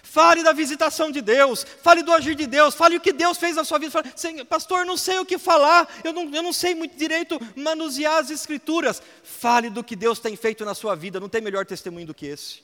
Fale 0.03 0.43
da 0.43 0.53
visitação 0.53 1.11
de 1.11 1.21
Deus, 1.21 1.65
fale 1.83 2.03
do 2.03 2.13
agir 2.13 2.35
de 2.35 2.47
Deus, 2.47 2.75
fale 2.75 2.97
o 2.97 3.01
que 3.01 3.13
Deus 3.13 3.39
fez 3.39 3.57
na 3.57 3.65
sua 3.65 3.79
vida. 3.79 3.91
Fale, 3.91 4.45
pastor, 4.45 4.85
não 4.85 4.97
sei 4.97 5.19
o 5.19 5.27
que 5.27 5.39
falar, 5.39 5.89
eu 6.03 6.13
não, 6.13 6.35
eu 6.35 6.43
não 6.43 6.53
sei 6.53 6.75
muito 6.75 6.97
direito 6.97 7.39
manusear 7.57 8.19
as 8.19 8.31
escrituras. 8.31 9.03
Fale 9.23 9.71
do 9.71 9.85
que 9.85 9.97
Deus 9.97 10.19
tem 10.19 10.37
feito 10.37 10.65
na 10.65 10.75
sua 10.75 10.95
vida, 10.95 11.21
não 11.21 11.29
tem 11.29 11.41
melhor 11.41 11.67
testemunho 11.67 12.07
do 12.07 12.15
que 12.15 12.27
esse. 12.27 12.63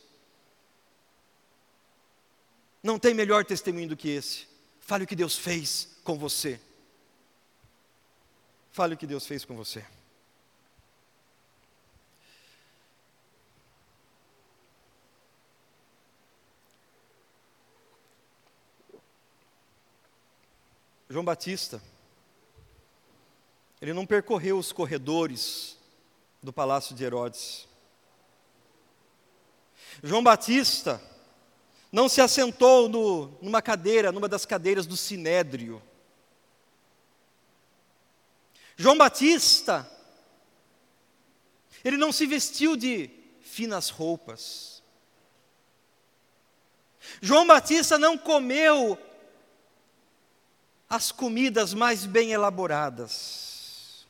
Não 2.82 2.98
tem 2.98 3.12
melhor 3.12 3.44
testemunho 3.44 3.88
do 3.88 3.96
que 3.96 4.08
esse. 4.08 4.46
Fale 4.80 5.04
o 5.04 5.06
que 5.06 5.16
Deus 5.16 5.36
fez 5.36 5.88
com 6.02 6.18
você. 6.18 6.58
Fale 8.72 8.94
o 8.94 8.96
que 8.96 9.06
Deus 9.06 9.26
fez 9.26 9.44
com 9.44 9.54
você. 9.54 9.84
João 21.10 21.24
Batista, 21.24 21.82
ele 23.82 23.92
não 23.92 24.06
percorreu 24.06 24.56
os 24.56 24.70
corredores 24.70 25.76
do 26.40 26.52
palácio 26.52 26.94
de 26.94 27.02
Herodes. 27.02 27.66
João 30.04 30.22
Batista 30.22 31.02
não 31.90 32.08
se 32.08 32.20
assentou 32.20 32.88
no, 32.88 33.36
numa 33.42 33.60
cadeira, 33.60 34.12
numa 34.12 34.28
das 34.28 34.46
cadeiras 34.46 34.86
do 34.86 34.96
sinédrio. 34.96 35.82
João 38.76 38.96
Batista, 38.96 39.90
ele 41.82 41.96
não 41.96 42.12
se 42.12 42.24
vestiu 42.24 42.76
de 42.76 43.10
finas 43.40 43.90
roupas. 43.90 44.80
João 47.20 47.48
Batista 47.48 47.98
não 47.98 48.16
comeu 48.16 48.96
as 50.90 51.12
comidas 51.12 51.72
mais 51.72 52.04
bem 52.04 52.32
elaboradas. 52.32 54.04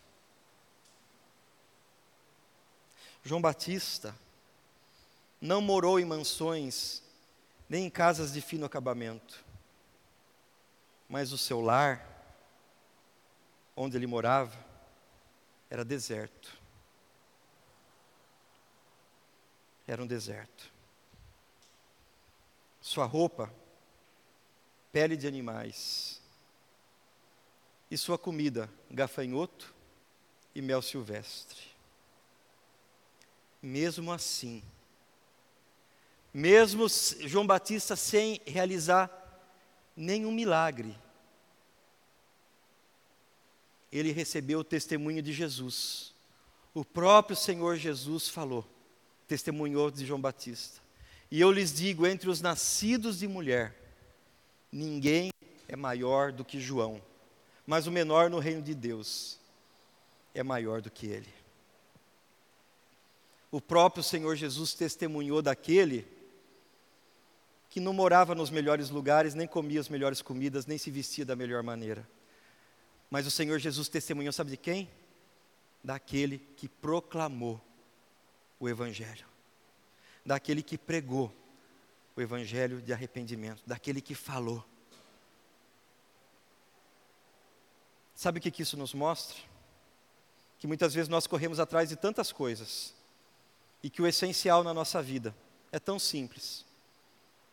João 3.23 3.43
Batista 3.43 4.17
não 5.39 5.61
morou 5.61 6.01
em 6.01 6.07
mansões, 6.07 7.03
nem 7.69 7.85
em 7.85 7.91
casas 7.91 8.33
de 8.33 8.41
fino 8.41 8.65
acabamento, 8.65 9.45
mas 11.07 11.33
o 11.33 11.39
seu 11.39 11.61
lar, 11.61 12.03
onde 13.77 13.99
ele 13.99 14.07
morava, 14.07 14.59
era 15.69 15.85
deserto. 15.85 16.59
Era 19.87 20.03
um 20.03 20.07
deserto. 20.07 20.73
Sua 22.81 23.05
roupa, 23.05 23.53
pele 24.91 25.15
de 25.15 25.27
animais. 25.27 26.20
E 27.91 27.99
sua 27.99 28.17
comida, 28.17 28.71
gafanhoto 28.91 29.75
e 30.55 30.63
mel 30.63 30.81
silvestre. 30.81 31.59
Mesmo 33.63 34.13
assim, 34.13 34.63
mesmo 36.33 36.87
João 37.27 37.47
Batista 37.47 37.97
sem 37.97 38.41
realizar 38.47 39.11
nenhum 39.97 40.31
milagre, 40.33 40.97
ele 43.93 44.13
recebeu 44.13 44.61
o 44.61 44.65
testemunho 44.65 45.21
de 45.21 45.33
Jesus. 45.33 46.15
O 46.73 46.85
próprio 46.85 47.37
Senhor 47.37 47.77
Jesus 47.77 48.29
falou, 48.29 48.65
testemunhou 49.27 49.91
de 49.91 50.07
João 50.07 50.21
Batista. 50.21 50.81
E 51.31 51.41
eu 51.41 51.51
lhes 51.51 51.73
digo: 51.73 52.07
entre 52.07 52.31
os 52.31 52.41
nascidos 52.41 53.19
de 53.19 53.27
mulher, 53.27 53.75
ninguém 54.71 55.31
é 55.67 55.77
maior 55.77 56.33
do 56.33 56.45
que 56.45 56.61
João, 56.61 57.03
mas 57.71 57.87
o 57.87 57.93
menor 57.93 58.29
no 58.29 58.41
reino 58.41 58.61
de 58.61 58.75
Deus 58.75 59.39
é 60.35 60.43
maior 60.43 60.83
do 60.83 60.91
que 60.91 61.07
ele. 61.07 61.33
O 63.49 63.61
próprio 63.61 64.03
Senhor 64.03 64.35
Jesus 64.35 64.75
testemunhou 64.75 65.41
daquele 65.41 66.05
que 67.69 67.79
não 67.79 67.93
morava 67.93 68.35
nos 68.35 68.51
melhores 68.51 68.91
lugares, 68.91 69.35
nem 69.35 69.47
comia 69.47 69.79
as 69.79 69.89
melhores 69.89 70.21
comidas, 70.21 70.67
nem 70.67 70.77
se 70.79 70.91
vestia 70.91 71.25
da 71.25 71.37
melhor 71.37 71.63
maneira. 71.63 72.05
Mas 73.09 73.25
o 73.25 73.31
Senhor 73.31 73.61
Jesus 73.61 73.89
testemunhou, 73.89 74.33
sabe 74.33 74.51
de 74.51 74.57
quem? 74.57 74.91
Daquele 75.83 76.39
que 76.57 76.69
proclamou 76.69 77.61
o 78.59 78.69
Evangelho, 78.69 79.27
daquele 80.27 80.61
que 80.61 80.77
pregou 80.77 81.33
o 82.17 82.21
Evangelho 82.21 82.83
de 82.83 82.93
arrependimento, 82.93 83.63
daquele 83.65 84.01
que 84.01 84.17
falou. 84.17 84.67
Sabe 88.21 88.39
o 88.39 88.43
que, 88.43 88.63
isso 88.63 88.77
nos 88.77 88.93
mostra? 88.93 89.35
Que 90.59 90.67
muitas 90.67 90.93
vezes 90.93 91.09
nós 91.09 91.27
corremos 91.27 91.59
atrás 91.59 91.89
de 91.89 91.97
tantas 91.97 92.31
coisas, 92.31 92.93
e 93.83 93.89
que 93.89 94.03
o 94.03 94.07
essencial 94.07 94.63
na 94.63 94.75
nossa 94.75 95.01
vida 95.01 95.35
é 95.73 95.79
tão 95.79 95.99
simples: 95.99 96.67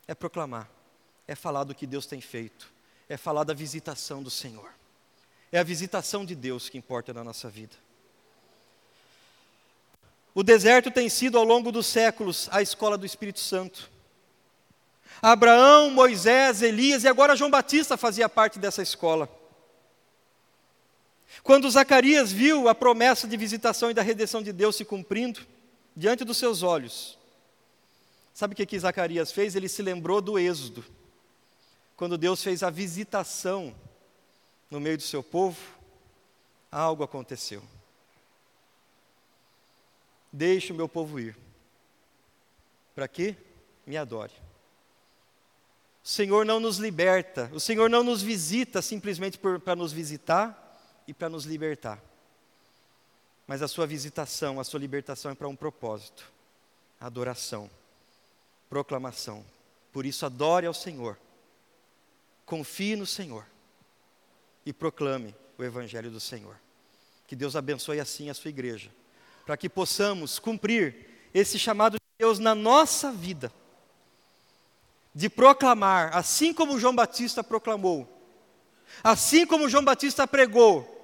é 0.05 0.13
proclamar, 0.13 0.69
é 1.25 1.35
falar 1.35 1.63
do 1.63 1.73
que 1.73 1.87
Deus 1.87 2.05
tem 2.05 2.19
feito, 2.19 2.69
é 3.07 3.15
falar 3.15 3.45
da 3.45 3.53
visitação 3.53 4.21
do 4.21 4.29
Senhor. 4.29 4.69
É 5.53 5.57
a 5.57 5.63
visitação 5.63 6.25
de 6.25 6.35
Deus 6.35 6.67
que 6.67 6.77
importa 6.77 7.13
na 7.13 7.23
nossa 7.23 7.47
vida. 7.49 7.77
O 10.35 10.43
deserto 10.43 10.91
tem 10.91 11.07
sido 11.07 11.37
ao 11.37 11.45
longo 11.45 11.71
dos 11.71 11.87
séculos 11.87 12.49
a 12.51 12.61
escola 12.61 12.97
do 12.97 13.05
Espírito 13.05 13.39
Santo. 13.39 13.89
Abraão, 15.21 15.91
Moisés, 15.91 16.61
Elias 16.61 17.05
e 17.05 17.07
agora 17.07 17.37
João 17.37 17.49
Batista 17.49 17.95
fazia 17.95 18.27
parte 18.27 18.59
dessa 18.59 18.81
escola. 18.81 19.36
Quando 21.43 21.69
Zacarias 21.69 22.31
viu 22.31 22.67
a 22.67 22.75
promessa 22.75 23.27
de 23.27 23.37
visitação 23.37 23.91
e 23.91 23.93
da 23.93 24.01
redenção 24.01 24.41
de 24.41 24.51
Deus 24.51 24.75
se 24.75 24.85
cumprindo 24.85 25.41
diante 25.95 26.23
dos 26.23 26.37
seus 26.37 26.63
olhos, 26.63 27.17
sabe 28.33 28.53
o 28.53 28.55
que, 28.57 28.65
que 28.65 28.79
Zacarias 28.79 29.31
fez? 29.31 29.55
Ele 29.55 29.67
se 29.67 29.81
lembrou 29.81 30.21
do 30.21 30.39
Êxodo, 30.39 30.83
quando 31.95 32.17
Deus 32.17 32.43
fez 32.43 32.63
a 32.63 32.69
visitação 32.69 33.75
no 34.69 34.79
meio 34.79 34.97
do 34.97 35.03
seu 35.03 35.23
povo, 35.23 35.57
algo 36.71 37.03
aconteceu. 37.03 37.63
Deixe 40.31 40.71
o 40.71 40.75
meu 40.75 40.87
povo 40.87 41.19
ir. 41.19 41.35
Para 42.93 43.07
que 43.07 43.35
me 43.85 43.97
adore. 43.97 44.33
O 46.03 46.07
Senhor 46.07 46.45
não 46.45 46.59
nos 46.59 46.77
liberta, 46.77 47.49
o 47.53 47.59
Senhor 47.59 47.89
não 47.89 48.03
nos 48.03 48.21
visita 48.21 48.81
simplesmente 48.81 49.37
para 49.37 49.75
nos 49.75 49.91
visitar 49.91 50.66
e 51.07 51.13
para 51.13 51.29
nos 51.29 51.45
libertar. 51.45 52.01
Mas 53.47 53.61
a 53.61 53.67
sua 53.67 53.87
visitação, 53.87 54.59
a 54.59 54.63
sua 54.63 54.79
libertação 54.79 55.31
é 55.31 55.35
para 55.35 55.47
um 55.47 55.55
propósito: 55.55 56.29
adoração, 56.99 57.69
proclamação. 58.69 59.43
Por 59.93 60.05
isso, 60.05 60.25
adore 60.25 60.67
ao 60.67 60.73
Senhor, 60.73 61.17
confie 62.45 62.95
no 62.95 63.05
Senhor 63.05 63.45
e 64.65 64.73
proclame 64.73 65.33
o 65.57 65.63
Evangelho 65.63 66.11
do 66.11 66.19
Senhor. 66.19 66.59
Que 67.25 67.35
Deus 67.35 67.55
abençoe 67.55 67.99
assim 67.99 68.29
a 68.29 68.33
sua 68.33 68.49
igreja, 68.49 68.91
para 69.45 69.57
que 69.57 69.69
possamos 69.69 70.39
cumprir 70.39 71.07
esse 71.33 71.57
chamado 71.57 71.93
de 71.93 72.05
Deus 72.19 72.39
na 72.39 72.53
nossa 72.53 73.11
vida, 73.11 73.51
de 75.15 75.29
proclamar, 75.29 76.15
assim 76.15 76.53
como 76.53 76.79
João 76.79 76.95
Batista 76.95 77.43
proclamou, 77.43 78.07
assim 79.03 79.45
como 79.45 79.69
João 79.69 79.83
Batista 79.83 80.27
pregou, 80.27 80.96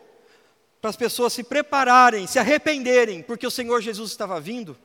para 0.83 0.89
as 0.89 0.97
pessoas 0.97 1.31
se 1.31 1.45
prepararem, 1.45 2.27
se 2.27 2.37
arrependerem, 2.37 3.23
porque 3.23 3.47
o 3.47 3.51
Senhor 3.51 3.81
Jesus 3.81 4.11
estava 4.11 4.37
vindo, 4.37 4.77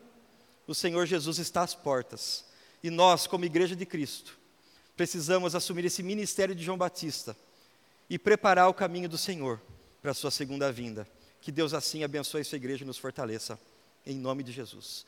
o 0.65 0.73
Senhor 0.73 1.05
Jesus 1.07 1.41
está 1.41 1.63
às 1.63 1.75
portas. 1.75 2.45
E 2.85 2.89
nós, 2.89 3.27
como 3.27 3.45
igreja 3.45 3.75
de 3.75 3.85
Cristo, 3.85 4.39
precisamos 4.97 5.57
assumir 5.57 5.85
esse 5.85 6.01
ministério 6.01 6.55
de 6.55 6.63
João 6.63 6.79
Batista 6.79 7.37
e 8.09 8.17
preparar 8.17 8.69
o 8.69 8.75
caminho 8.75 9.09
do 9.09 9.19
Senhor 9.19 9.61
para 10.01 10.13
a 10.13 10.15
sua 10.15 10.31
segunda 10.31 10.71
vinda. 10.71 11.05
Que 11.41 11.51
Deus 11.51 11.75
assim 11.75 12.05
abençoe 12.05 12.43
a 12.43 12.45
sua 12.45 12.59
igreja 12.59 12.85
e 12.85 12.87
nos 12.87 12.97
fortaleça. 12.97 13.59
Em 14.07 14.15
nome 14.15 14.45
de 14.45 14.53
Jesus. 14.53 15.05